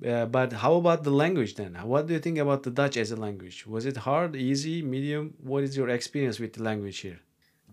uh, 0.03 0.25
but 0.25 0.51
how 0.53 0.75
about 0.75 1.03
the 1.03 1.11
language 1.11 1.55
then? 1.55 1.75
What 1.83 2.07
do 2.07 2.13
you 2.13 2.19
think 2.19 2.37
about 2.37 2.63
the 2.63 2.71
Dutch 2.71 2.97
as 2.97 3.11
a 3.11 3.15
language? 3.15 3.65
Was 3.65 3.85
it 3.85 3.97
hard, 3.97 4.35
easy, 4.35 4.81
medium? 4.81 5.33
What 5.41 5.63
is 5.63 5.77
your 5.77 5.89
experience 5.89 6.39
with 6.39 6.53
the 6.53 6.63
language 6.63 6.99
here? 6.99 7.19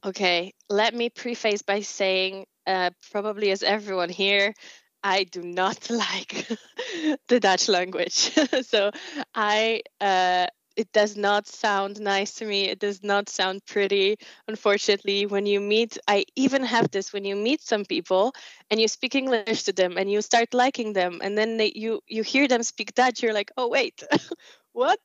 Okay, 0.04 0.52
let 0.68 0.94
me 0.94 1.10
preface 1.10 1.62
by 1.62 1.80
saying, 1.80 2.46
uh, 2.66 2.90
probably 3.10 3.50
as 3.50 3.62
everyone 3.62 4.08
here, 4.08 4.54
I 5.02 5.24
do 5.24 5.42
not 5.42 5.90
like 6.04 6.46
the 7.28 7.40
Dutch 7.40 7.68
language. 7.68 8.30
so 8.62 8.90
I 9.34 9.82
uh, 10.00 10.46
it 10.76 10.92
does 10.92 11.16
not 11.16 11.46
sound 11.46 12.00
nice 12.00 12.34
to 12.34 12.44
me. 12.44 12.68
It 12.68 12.78
does 12.78 13.02
not 13.02 13.28
sound 13.28 13.64
pretty. 13.66 14.16
Unfortunately, 14.48 15.26
when 15.26 15.46
you 15.46 15.60
meet, 15.60 15.98
I 16.08 16.24
even 16.36 16.64
have 16.64 16.90
this 16.90 17.12
when 17.12 17.24
you 17.24 17.36
meet 17.36 17.60
some 17.60 17.84
people 17.84 18.32
and 18.70 18.80
you 18.80 18.88
speak 18.88 19.14
English 19.14 19.64
to 19.64 19.72
them 19.72 19.98
and 19.98 20.10
you 20.10 20.22
start 20.22 20.54
liking 20.54 20.92
them, 20.92 21.20
and 21.22 21.36
then 21.36 21.56
they, 21.56 21.72
you 21.74 22.00
you 22.06 22.22
hear 22.22 22.48
them 22.48 22.62
speak 22.62 22.94
Dutch, 22.94 23.22
you're 23.22 23.34
like, 23.34 23.50
oh 23.56 23.68
wait, 23.68 24.02
what? 24.72 25.00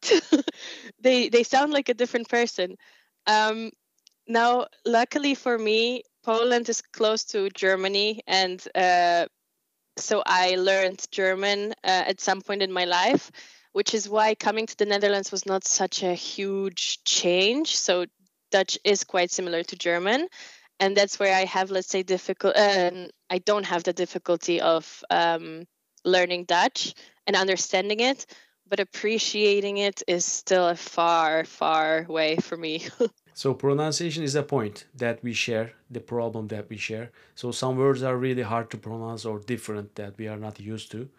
they 0.99 1.29
they 1.29 1.43
sound 1.43 1.73
like 1.73 1.89
a 1.89 1.93
different 1.93 2.29
person. 2.29 2.75
Um, 3.25 3.71
now, 4.27 4.67
luckily 4.85 5.35
for 5.35 5.57
me, 5.57 6.03
Poland 6.23 6.69
is 6.69 6.81
close 6.81 7.23
to 7.25 7.49
Germany, 7.49 8.21
and 8.27 8.61
uh, 8.75 9.27
so 9.97 10.23
I 10.25 10.55
learned 10.55 11.05
German 11.11 11.73
uh, 11.83 12.03
at 12.07 12.21
some 12.21 12.41
point 12.41 12.61
in 12.61 12.71
my 12.71 12.85
life 12.85 13.31
which 13.77 13.93
is 13.93 14.09
why 14.09 14.33
coming 14.33 14.65
to 14.65 14.75
the 14.75 14.87
Netherlands 14.87 15.31
was 15.31 15.45
not 15.45 15.63
such 15.63 16.01
a 16.01 16.15
huge 16.15 17.03
change. 17.03 17.77
So 17.77 18.07
Dutch 18.49 18.79
is 18.83 19.03
quite 19.03 19.29
similar 19.29 19.61
to 19.61 19.75
German, 19.75 20.29
and 20.79 20.97
that's 20.97 21.19
where 21.19 21.35
I 21.35 21.45
have, 21.45 21.69
let's 21.69 21.87
say, 21.87 22.01
difficult. 22.01 22.55
Uh, 22.55 23.09
I 23.29 23.37
don't 23.37 23.67
have 23.67 23.83
the 23.83 23.93
difficulty 23.93 24.59
of 24.59 25.03
um, 25.11 25.67
learning 26.03 26.45
Dutch 26.45 26.95
and 27.27 27.35
understanding 27.35 27.99
it, 27.99 28.25
but 28.67 28.79
appreciating 28.79 29.77
it 29.77 30.01
is 30.07 30.25
still 30.25 30.69
a 30.69 30.75
far, 30.75 31.45
far 31.45 32.07
way 32.09 32.37
for 32.37 32.57
me. 32.57 32.81
so 33.35 33.53
pronunciation 33.53 34.23
is 34.23 34.33
a 34.33 34.41
point 34.41 34.85
that 34.95 35.23
we 35.23 35.33
share, 35.33 35.73
the 35.91 35.99
problem 35.99 36.47
that 36.47 36.67
we 36.67 36.77
share. 36.77 37.11
So 37.35 37.51
some 37.51 37.77
words 37.77 38.01
are 38.01 38.17
really 38.17 38.41
hard 38.41 38.71
to 38.71 38.77
pronounce 38.77 39.23
or 39.23 39.37
different 39.37 39.93
that 39.95 40.17
we 40.17 40.27
are 40.27 40.37
not 40.47 40.59
used 40.59 40.89
to 40.93 41.09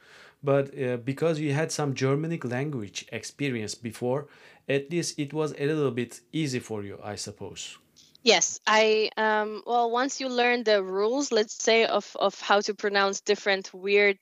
but 0.42 0.70
uh, 0.78 0.96
because 0.98 1.40
you 1.40 1.52
had 1.52 1.72
some 1.72 1.94
Germanic 1.94 2.44
language 2.44 3.06
experience 3.12 3.74
before, 3.74 4.28
at 4.68 4.90
least 4.90 5.18
it 5.18 5.32
was 5.32 5.52
a 5.58 5.66
little 5.66 5.90
bit 5.90 6.20
easy 6.32 6.58
for 6.58 6.82
you, 6.82 6.98
I 7.02 7.16
suppose. 7.16 7.78
Yes, 8.22 8.60
I 8.66 9.10
um, 9.16 9.62
well 9.66 9.90
once 9.90 10.20
you 10.20 10.28
learn 10.28 10.64
the 10.64 10.82
rules, 10.82 11.32
let's 11.32 11.62
say 11.62 11.86
of 11.86 12.16
of 12.18 12.38
how 12.40 12.60
to 12.60 12.74
pronounce 12.74 13.20
different 13.20 13.72
weird 13.72 14.18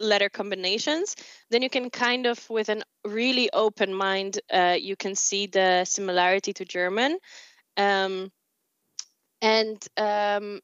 letter 0.00 0.28
combinations, 0.28 1.14
then 1.50 1.62
you 1.62 1.70
can 1.70 1.90
kind 1.90 2.26
of 2.26 2.50
with 2.50 2.68
a 2.68 2.82
really 3.04 3.50
open 3.52 3.94
mind, 3.94 4.40
uh, 4.52 4.76
you 4.78 4.96
can 4.96 5.14
see 5.14 5.46
the 5.46 5.84
similarity 5.84 6.52
to 6.54 6.64
German, 6.64 7.18
um, 7.76 8.32
and 9.40 9.86
um, 9.96 10.60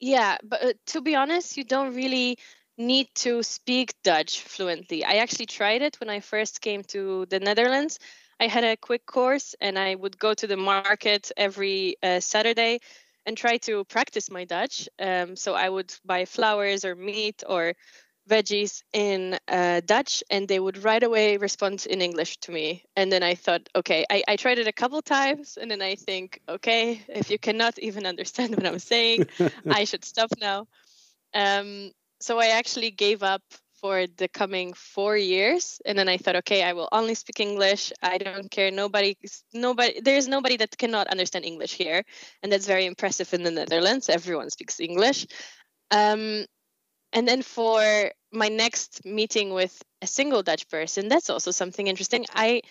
yeah, 0.00 0.38
but 0.42 0.64
uh, 0.64 0.72
to 0.86 1.00
be 1.00 1.14
honest, 1.14 1.56
you 1.56 1.64
don't 1.64 1.94
really 1.94 2.38
need 2.76 3.08
to 3.14 3.42
speak 3.42 3.94
Dutch 4.02 4.40
fluently. 4.40 5.04
I 5.04 5.14
actually 5.14 5.46
tried 5.46 5.82
it 5.82 5.98
when 6.00 6.10
I 6.10 6.20
first 6.20 6.60
came 6.60 6.82
to 6.84 7.26
the 7.26 7.40
Netherlands. 7.40 7.98
I 8.40 8.48
had 8.48 8.64
a 8.64 8.76
quick 8.76 9.06
course 9.06 9.54
and 9.60 9.78
I 9.78 9.94
would 9.94 10.18
go 10.18 10.34
to 10.34 10.46
the 10.46 10.56
market 10.56 11.30
every 11.36 11.96
uh, 12.02 12.20
Saturday 12.20 12.80
and 13.26 13.36
try 13.36 13.58
to 13.58 13.84
practice 13.84 14.30
my 14.30 14.44
Dutch. 14.44 14.88
Um, 14.98 15.36
so 15.36 15.54
I 15.54 15.68
would 15.68 15.94
buy 16.04 16.24
flowers 16.24 16.84
or 16.84 16.94
meat 16.94 17.42
or 17.48 17.74
veggies 18.28 18.82
in 18.92 19.38
uh, 19.48 19.80
Dutch 19.84 20.24
and 20.30 20.48
they 20.48 20.58
would 20.58 20.82
right 20.82 21.02
away 21.02 21.36
respond 21.36 21.86
in 21.86 22.00
English 22.00 22.38
to 22.38 22.52
me. 22.52 22.84
And 22.96 23.12
then 23.12 23.22
I 23.22 23.34
thought, 23.34 23.68
okay, 23.76 24.04
I, 24.10 24.24
I 24.26 24.36
tried 24.36 24.58
it 24.58 24.66
a 24.66 24.72
couple 24.72 25.00
times 25.02 25.58
and 25.60 25.70
then 25.70 25.82
I 25.82 25.94
think, 25.94 26.40
okay, 26.48 27.02
if 27.08 27.30
you 27.30 27.38
cannot 27.38 27.78
even 27.78 28.06
understand 28.12 28.56
what 28.56 28.66
I'm 28.66 28.78
saying, 28.78 29.26
I 29.70 29.84
should 29.84 30.04
stop 30.04 30.30
now. 30.40 30.66
Um, 31.34 31.92
so 32.24 32.38
I 32.38 32.48
actually 32.60 32.90
gave 32.90 33.22
up 33.22 33.42
for 33.84 34.06
the 34.16 34.28
coming 34.28 34.72
four 34.72 35.14
years 35.14 35.78
and 35.84 35.98
then 35.98 36.08
i 36.08 36.16
thought 36.16 36.36
okay 36.36 36.62
i 36.62 36.72
will 36.72 36.88
only 36.90 37.14
speak 37.14 37.38
english. 37.38 37.92
I 38.00 38.16
don't 38.16 38.50
care. 38.50 38.70
Nobody 38.70 39.10
nobody 39.52 40.00
there's 40.00 40.26
nobody 40.26 40.56
that 40.56 40.78
cannot 40.78 41.06
understand 41.08 41.44
english 41.44 41.74
here 41.74 42.00
and 42.42 42.50
that's 42.50 42.66
very 42.66 42.86
impressive 42.86 43.34
in 43.34 43.42
the 43.42 43.50
netherlands. 43.50 44.08
Everyone 44.08 44.48
speaks 44.48 44.80
english. 44.80 45.26
Um, 45.90 46.46
and 47.12 47.28
then 47.28 47.42
for 47.42 47.82
my 48.32 48.48
next 48.48 49.04
meeting 49.04 49.52
with 49.52 49.74
a 50.00 50.06
single 50.06 50.42
dutch 50.42 50.64
person 50.70 51.08
that's 51.08 51.28
also 51.28 51.50
something 51.50 51.86
interesting. 51.86 52.24
I 52.34 52.62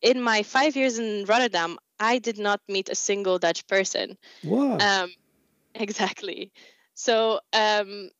in 0.00 0.22
my 0.22 0.42
five 0.42 0.74
years 0.74 0.98
in 0.98 1.26
rotterdam 1.26 1.78
i 2.00 2.18
did 2.18 2.38
not 2.38 2.60
meet 2.66 2.88
a 2.88 2.94
single 2.94 3.38
dutch 3.38 3.66
person. 3.66 4.16
Wow. 4.42 4.78
Um, 4.78 5.10
exactly. 5.74 6.50
So 6.94 7.40
um, 7.52 8.10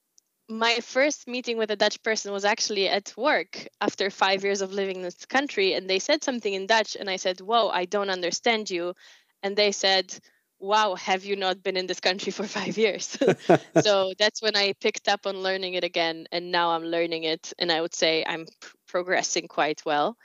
my 0.52 0.76
first 0.80 1.26
meeting 1.26 1.56
with 1.56 1.70
a 1.70 1.76
Dutch 1.76 2.02
person 2.02 2.32
was 2.32 2.44
actually 2.44 2.88
at 2.88 3.12
work 3.16 3.66
after 3.80 4.10
five 4.10 4.44
years 4.44 4.60
of 4.60 4.72
living 4.72 4.96
in 4.96 5.02
this 5.02 5.24
country. 5.26 5.74
And 5.74 5.88
they 5.88 5.98
said 5.98 6.22
something 6.22 6.52
in 6.52 6.66
Dutch. 6.66 6.96
And 6.98 7.08
I 7.10 7.16
said, 7.16 7.40
Whoa, 7.40 7.68
I 7.68 7.84
don't 7.86 8.10
understand 8.10 8.70
you. 8.70 8.94
And 9.42 9.56
they 9.56 9.72
said, 9.72 10.14
Wow, 10.60 10.94
have 10.94 11.24
you 11.24 11.34
not 11.36 11.62
been 11.62 11.76
in 11.76 11.86
this 11.86 12.00
country 12.00 12.30
for 12.32 12.46
five 12.58 12.78
years? 12.78 13.18
so 13.80 14.12
that's 14.18 14.42
when 14.42 14.56
I 14.56 14.74
picked 14.80 15.08
up 15.08 15.26
on 15.26 15.42
learning 15.42 15.74
it 15.74 15.84
again. 15.84 16.26
And 16.30 16.52
now 16.52 16.70
I'm 16.70 16.84
learning 16.84 17.24
it. 17.24 17.52
And 17.58 17.72
I 17.72 17.80
would 17.80 17.94
say 17.94 18.24
I'm 18.26 18.46
p- 18.46 18.52
progressing 18.86 19.48
quite 19.48 19.82
well. 19.84 20.16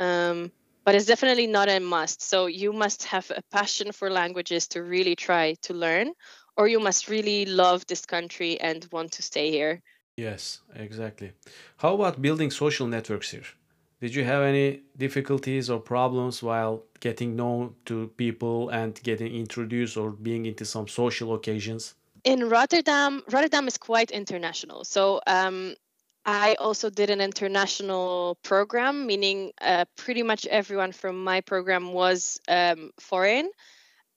Um, 0.00 0.50
but 0.84 0.94
it's 0.94 1.06
definitely 1.06 1.48
not 1.48 1.68
a 1.68 1.80
must. 1.80 2.22
So 2.22 2.46
you 2.46 2.72
must 2.72 3.04
have 3.06 3.30
a 3.30 3.42
passion 3.50 3.90
for 3.90 4.08
languages 4.08 4.68
to 4.68 4.82
really 4.82 5.16
try 5.16 5.54
to 5.62 5.74
learn, 5.74 6.12
or 6.56 6.68
you 6.68 6.80
must 6.80 7.08
really 7.08 7.46
love 7.46 7.86
this 7.86 8.06
country 8.06 8.60
and 8.60 8.86
want 8.90 9.12
to 9.12 9.22
stay 9.22 9.50
here. 9.50 9.82
Yes, 10.16 10.60
exactly. 10.74 11.32
How 11.76 11.94
about 11.94 12.22
building 12.22 12.50
social 12.50 12.86
networks 12.86 13.30
here? 13.30 13.44
Did 14.00 14.14
you 14.14 14.24
have 14.24 14.42
any 14.42 14.82
difficulties 14.96 15.70
or 15.70 15.80
problems 15.80 16.42
while 16.42 16.84
getting 17.00 17.34
known 17.34 17.74
to 17.86 18.08
people 18.16 18.68
and 18.68 19.00
getting 19.02 19.34
introduced 19.34 19.96
or 19.96 20.10
being 20.10 20.46
into 20.46 20.64
some 20.64 20.86
social 20.86 21.34
occasions? 21.34 21.94
In 22.24 22.48
Rotterdam, 22.48 23.22
Rotterdam 23.30 23.68
is 23.68 23.78
quite 23.78 24.10
international. 24.10 24.84
So 24.84 25.20
um, 25.26 25.74
I 26.26 26.56
also 26.58 26.90
did 26.90 27.08
an 27.08 27.20
international 27.20 28.36
program, 28.42 29.06
meaning 29.06 29.52
uh, 29.60 29.84
pretty 29.96 30.22
much 30.22 30.44
everyone 30.46 30.92
from 30.92 31.22
my 31.22 31.40
program 31.40 31.92
was 31.92 32.40
um, 32.48 32.90
foreign. 32.98 33.50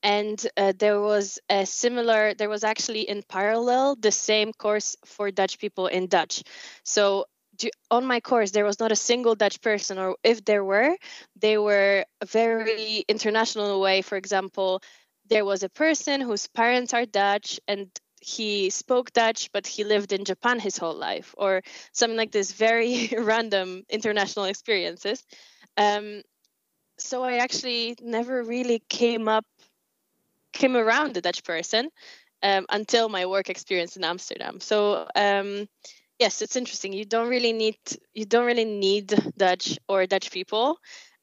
And 0.04 0.46
uh, 0.58 0.74
there 0.78 1.00
was 1.02 1.40
a 1.50 1.66
similar 1.66 2.34
there 2.34 2.50
was 2.50 2.64
actually 2.64 3.02
in 3.02 3.24
parallel 3.24 3.96
the 3.96 4.12
same 4.12 4.54
course 4.54 4.96
for 5.06 5.32
dutch 5.32 5.60
people 5.60 5.88
in 5.88 6.08
dutch. 6.08 6.44
So 6.84 7.26
on 7.92 8.06
my 8.06 8.20
course 8.22 8.52
there 8.52 8.66
was 8.66 8.80
not 8.80 8.92
a 8.92 8.96
single 8.96 9.36
dutch 9.36 9.62
person 9.62 9.98
or 9.98 10.16
if 10.24 10.46
there 10.46 10.64
were 10.64 10.96
they 11.36 11.58
were 11.58 12.06
very 12.26 13.04
international 13.08 13.82
way. 13.82 14.02
For 14.02 14.18
example 14.18 14.82
there 15.30 15.46
was 15.46 15.64
a 15.64 15.70
person 15.70 16.22
whose 16.22 16.48
parents 16.48 16.94
are 16.94 17.06
dutch 17.06 17.60
and 17.68 17.90
he 18.22 18.70
spoke 18.70 19.12
dutch 19.14 19.50
but 19.54 19.66
he 19.66 19.84
lived 19.86 20.12
in 20.12 20.26
japan 20.26 20.60
his 20.60 20.78
whole 20.78 20.96
life 20.96 21.34
or 21.38 21.62
something 21.94 22.18
like 22.18 22.32
this 22.32 22.52
very 22.52 23.10
random 23.18 23.84
international 23.90 24.46
experiences. 24.46 25.24
Um, 25.78 26.22
so 26.98 27.24
i 27.24 27.38
actually 27.38 27.96
never 28.02 28.44
really 28.44 28.82
came 28.90 29.28
up 29.28 29.46
came 30.60 30.76
around 30.76 31.14
the 31.14 31.22
dutch 31.22 31.44
person 31.44 31.90
um, 32.44 32.66
until 32.70 33.10
my 33.10 33.26
work 33.26 33.50
experience 33.50 33.98
in 33.98 34.04
amsterdam 34.04 34.60
so 34.60 35.08
um, 35.16 35.68
yes, 36.20 36.42
it's 36.42 36.56
interesting. 36.56 36.94
You 36.94 37.06
don't 37.06 37.30
really 37.30 37.54
need 37.54 37.78
you 38.14 38.26
don't 38.26 38.46
really 38.46 38.66
need 38.66 39.08
Dutch 39.38 39.80
or 39.88 40.06
Dutch 40.06 40.32
people. 40.32 40.78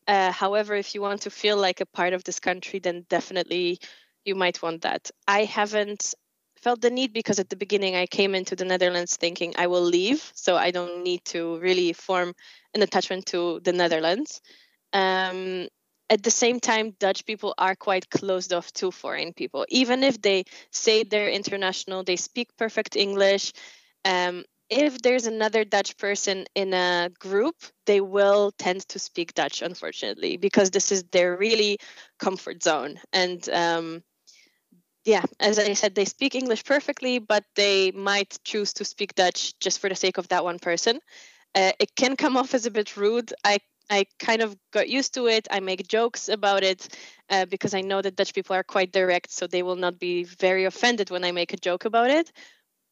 Uh, 0.09 0.33
however, 0.33 0.75
if 0.75 0.95
you 0.95 1.03
want 1.03 1.23
to 1.23 1.31
feel 1.31 1.57
like 1.57 1.81
a 1.81 1.87
part 1.87 2.15
of 2.15 2.25
this 2.25 2.41
country, 2.41 2.79
then 2.81 3.05
definitely 3.09 3.79
you 4.25 4.35
might 4.35 4.63
want 4.63 4.83
that. 4.83 5.11
I 5.29 5.45
haven't 5.45 6.15
felt 6.57 6.81
the 6.81 6.91
need 6.91 7.13
because 7.13 7.39
at 7.39 7.49
the 7.51 7.57
beginning 7.57 7.95
I 7.95 8.07
came 8.07 8.35
into 8.35 8.57
the 8.57 8.65
Netherlands 8.65 9.17
thinking 9.17 9.55
I 9.59 9.67
will 9.67 9.83
leave, 9.83 10.33
so 10.35 10.57
I 10.57 10.71
don't 10.71 11.05
need 11.05 11.25
to 11.27 11.59
really 11.59 11.93
form 11.93 12.33
an 12.75 12.83
attachment 12.83 13.27
to 13.27 13.61
the 13.63 13.73
Netherlands. 13.73 14.41
Um, 14.93 15.69
at 16.09 16.23
the 16.23 16.31
same 16.31 16.61
time, 16.61 16.95
Dutch 16.99 17.25
people 17.27 17.55
are 17.59 17.75
quite 17.75 18.09
closed 18.11 18.53
off 18.53 18.73
to 18.75 18.91
foreign 18.91 19.33
people. 19.33 19.67
Even 19.69 20.03
if 20.03 20.21
they 20.21 20.45
say 20.71 21.03
they're 21.03 21.31
international, 21.31 22.05
they 22.05 22.17
speak 22.17 22.57
perfect 22.57 22.97
English. 22.97 23.53
Um, 24.05 24.45
if 24.69 25.01
there's 25.03 25.27
another 25.27 25.65
Dutch 25.65 25.97
person 25.97 26.47
in 26.55 26.75
a 26.75 27.11
group, 27.19 27.57
they 27.87 28.01
will 28.01 28.53
tend 28.59 28.87
to 28.89 28.99
speak 28.99 29.35
Dutch, 29.35 29.63
unfortunately, 29.63 30.37
because 30.37 30.71
this 30.71 30.91
is 30.91 31.05
their 31.13 31.37
really 31.37 31.79
comfort 32.19 32.63
zone. 32.63 32.99
And 33.13 33.49
um, 33.49 34.03
yeah, 35.05 35.23
as 35.39 35.59
I 35.59 35.73
said, 35.75 35.95
they 35.95 36.05
speak 36.05 36.35
English 36.35 36.65
perfectly, 36.65 37.21
but 37.21 37.45
they 37.55 37.93
might 37.93 38.39
choose 38.45 38.73
to 38.75 38.85
speak 38.85 39.15
Dutch 39.15 39.59
just 39.61 39.79
for 39.79 39.89
the 39.89 39.95
sake 39.95 40.19
of 40.19 40.29
that 40.29 40.45
one 40.45 40.59
person. 40.59 41.01
Uh, 41.55 41.73
it 41.79 41.95
can 41.95 42.17
come 42.17 42.37
off 42.37 42.55
as 42.55 42.67
a 42.67 42.71
bit 42.71 42.97
rude. 42.97 43.33
I 43.45 43.59
I 43.91 44.07
kind 44.19 44.43
of 44.43 44.57
got 44.73 44.89
used 44.89 45.15
to 45.15 45.27
it. 45.29 45.47
I 45.51 45.61
make 45.61 45.87
jokes 45.89 46.29
about 46.29 46.63
it 46.65 46.89
uh, 47.31 47.47
because 47.47 47.75
I 47.75 47.83
know 47.83 48.03
that 48.03 48.17
Dutch 48.17 48.35
people 48.35 48.57
are 48.57 48.65
quite 48.65 48.93
direct, 48.93 49.31
so 49.31 49.47
they 49.47 49.63
will 49.63 49.77
not 49.77 49.99
be 49.99 50.25
very 50.25 50.65
offended 50.65 51.11
when 51.11 51.25
I 51.25 51.33
make 51.33 51.53
a 51.53 51.57
joke 51.57 51.85
about 51.85 52.11
it. 52.11 52.33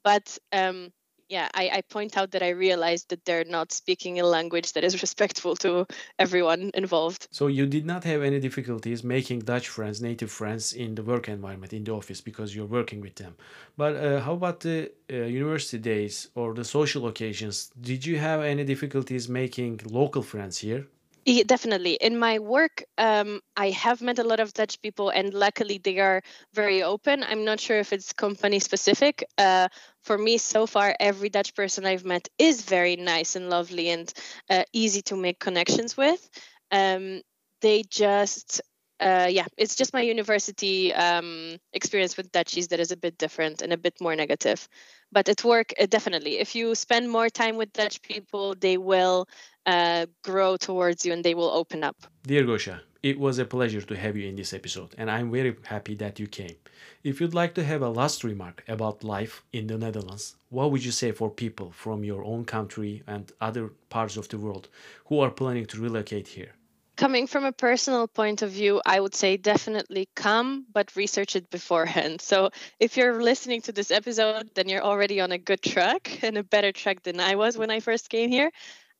But 0.04 0.38
um, 0.52 0.92
yeah, 1.28 1.48
I, 1.54 1.70
I 1.72 1.80
point 1.82 2.16
out 2.16 2.30
that 2.32 2.42
I 2.42 2.50
realized 2.50 3.08
that 3.08 3.24
they're 3.24 3.44
not 3.44 3.72
speaking 3.72 4.20
a 4.20 4.24
language 4.24 4.72
that 4.72 4.84
is 4.84 5.00
respectful 5.06 5.56
to 5.56 5.86
everyone 6.18 6.70
involved. 6.74 7.28
So 7.30 7.46
you 7.46 7.66
did 7.66 7.86
not 7.86 8.04
have 8.04 8.22
any 8.22 8.40
difficulties 8.40 9.02
making 9.02 9.40
Dutch 9.40 9.68
friends, 9.68 10.00
native 10.00 10.30
friends 10.30 10.72
in 10.72 10.94
the 10.94 11.02
work 11.02 11.28
environment 11.28 11.72
in 11.72 11.84
the 11.84 11.92
office 11.92 12.20
because 12.20 12.54
you're 12.54 12.66
working 12.66 13.00
with 13.00 13.16
them. 13.16 13.34
But 13.76 13.96
uh, 13.96 14.20
how 14.20 14.34
about 14.34 14.60
the 14.60 14.92
uh, 15.10 15.16
university 15.16 15.78
days 15.78 16.28
or 16.34 16.54
the 16.54 16.64
social 16.64 17.06
occasions? 17.06 17.70
Did 17.80 18.04
you 18.06 18.18
have 18.18 18.42
any 18.42 18.64
difficulties 18.64 19.28
making 19.28 19.80
local 19.84 20.22
friends 20.22 20.58
here? 20.58 20.86
Yeah, 21.26 21.44
definitely. 21.46 21.94
In 21.94 22.18
my 22.18 22.38
work, 22.38 22.84
um, 22.98 23.40
I 23.56 23.70
have 23.70 24.02
met 24.02 24.18
a 24.18 24.24
lot 24.24 24.40
of 24.40 24.52
Dutch 24.52 24.80
people, 24.82 25.08
and 25.08 25.32
luckily 25.32 25.78
they 25.78 25.98
are 25.98 26.22
very 26.52 26.82
open. 26.82 27.22
I'm 27.24 27.44
not 27.46 27.60
sure 27.60 27.78
if 27.78 27.94
it's 27.94 28.12
company 28.12 28.58
specific. 28.58 29.24
Uh, 29.38 29.68
for 30.02 30.18
me, 30.18 30.36
so 30.36 30.66
far, 30.66 30.94
every 31.00 31.30
Dutch 31.30 31.54
person 31.54 31.86
I've 31.86 32.04
met 32.04 32.28
is 32.38 32.62
very 32.62 32.96
nice 32.96 33.36
and 33.36 33.48
lovely 33.48 33.88
and 33.88 34.12
uh, 34.50 34.64
easy 34.74 35.00
to 35.02 35.16
make 35.16 35.38
connections 35.40 35.96
with. 35.96 36.28
Um, 36.70 37.22
they 37.62 37.84
just 37.88 38.60
uh, 39.00 39.26
yeah, 39.28 39.46
it's 39.58 39.74
just 39.74 39.92
my 39.92 40.00
university 40.02 40.94
um, 40.94 41.56
experience 41.72 42.16
with 42.16 42.30
Dutchies 42.30 42.68
that 42.68 42.78
is 42.80 42.92
a 42.92 42.96
bit 42.96 43.18
different 43.18 43.60
and 43.60 43.72
a 43.72 43.76
bit 43.76 43.94
more 44.00 44.14
negative. 44.14 44.68
But 45.10 45.28
at 45.28 45.42
work, 45.44 45.72
uh, 45.80 45.86
definitely, 45.86 46.38
if 46.38 46.54
you 46.54 46.74
spend 46.74 47.10
more 47.10 47.28
time 47.28 47.56
with 47.56 47.72
Dutch 47.72 48.00
people, 48.02 48.54
they 48.54 48.76
will 48.78 49.26
uh, 49.66 50.06
grow 50.22 50.56
towards 50.56 51.04
you 51.04 51.12
and 51.12 51.24
they 51.24 51.34
will 51.34 51.50
open 51.50 51.84
up. 51.84 51.96
Dear 52.22 52.44
Gosha, 52.44 52.80
it 53.02 53.18
was 53.18 53.38
a 53.38 53.44
pleasure 53.44 53.82
to 53.82 53.96
have 53.96 54.16
you 54.16 54.26
in 54.26 54.36
this 54.36 54.54
episode, 54.54 54.94
and 54.96 55.10
I'm 55.10 55.30
very 55.30 55.54
happy 55.64 55.94
that 55.96 56.18
you 56.18 56.26
came. 56.26 56.56
If 57.02 57.20
you'd 57.20 57.34
like 57.34 57.54
to 57.56 57.64
have 57.64 57.82
a 57.82 57.90
last 57.90 58.24
remark 58.24 58.64
about 58.66 59.04
life 59.04 59.44
in 59.52 59.66
the 59.66 59.76
Netherlands, 59.76 60.36
what 60.48 60.70
would 60.70 60.82
you 60.82 60.90
say 60.90 61.12
for 61.12 61.28
people 61.28 61.70
from 61.70 62.02
your 62.02 62.24
own 62.24 62.46
country 62.46 63.02
and 63.06 63.30
other 63.42 63.72
parts 63.90 64.16
of 64.16 64.28
the 64.28 64.38
world 64.38 64.68
who 65.06 65.20
are 65.20 65.30
planning 65.30 65.66
to 65.66 65.80
relocate 65.80 66.28
here? 66.28 66.54
Coming 66.96 67.26
from 67.26 67.44
a 67.44 67.52
personal 67.52 68.06
point 68.06 68.40
of 68.40 68.52
view, 68.52 68.80
I 68.86 69.00
would 69.00 69.14
say 69.14 69.36
definitely 69.36 70.08
come, 70.14 70.64
but 70.72 70.94
research 70.96 71.34
it 71.34 71.50
beforehand. 71.50 72.22
So 72.22 72.50
if 72.78 72.96
you're 72.96 73.20
listening 73.22 73.60
to 73.62 73.72
this 73.72 73.90
episode, 73.90 74.48
then 74.54 74.68
you're 74.68 74.84
already 74.84 75.20
on 75.20 75.32
a 75.32 75.38
good 75.38 75.60
track 75.60 76.20
and 76.22 76.38
a 76.38 76.44
better 76.44 76.72
track 76.72 77.02
than 77.02 77.18
I 77.18 77.34
was 77.34 77.58
when 77.58 77.70
I 77.70 77.80
first 77.80 78.08
came 78.08 78.30
here. 78.30 78.50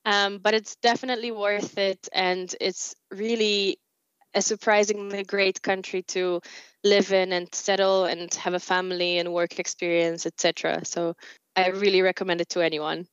Um, 0.05 0.37
but 0.39 0.53
it's 0.53 0.75
definitely 0.77 1.31
worth 1.31 1.77
it, 1.77 2.07
and 2.13 2.53
it's 2.61 2.95
really 3.11 3.79
a 4.35 4.41
surprisingly 4.41 5.23
great 5.23 5.61
country 5.61 6.03
to 6.03 6.41
live 6.83 7.13
in 7.13 7.33
and 7.33 7.53
settle 7.55 8.05
and 8.05 8.33
have 8.35 8.53
a 8.53 8.59
family 8.59 9.17
and 9.19 9.33
work 9.33 9.59
experience, 9.59 10.25
etc. 10.25 10.85
So 10.85 11.15
I 11.55 11.69
really 11.69 12.01
recommend 12.01 12.41
it 12.41 12.49
to 12.49 12.61
anyone. 12.61 13.07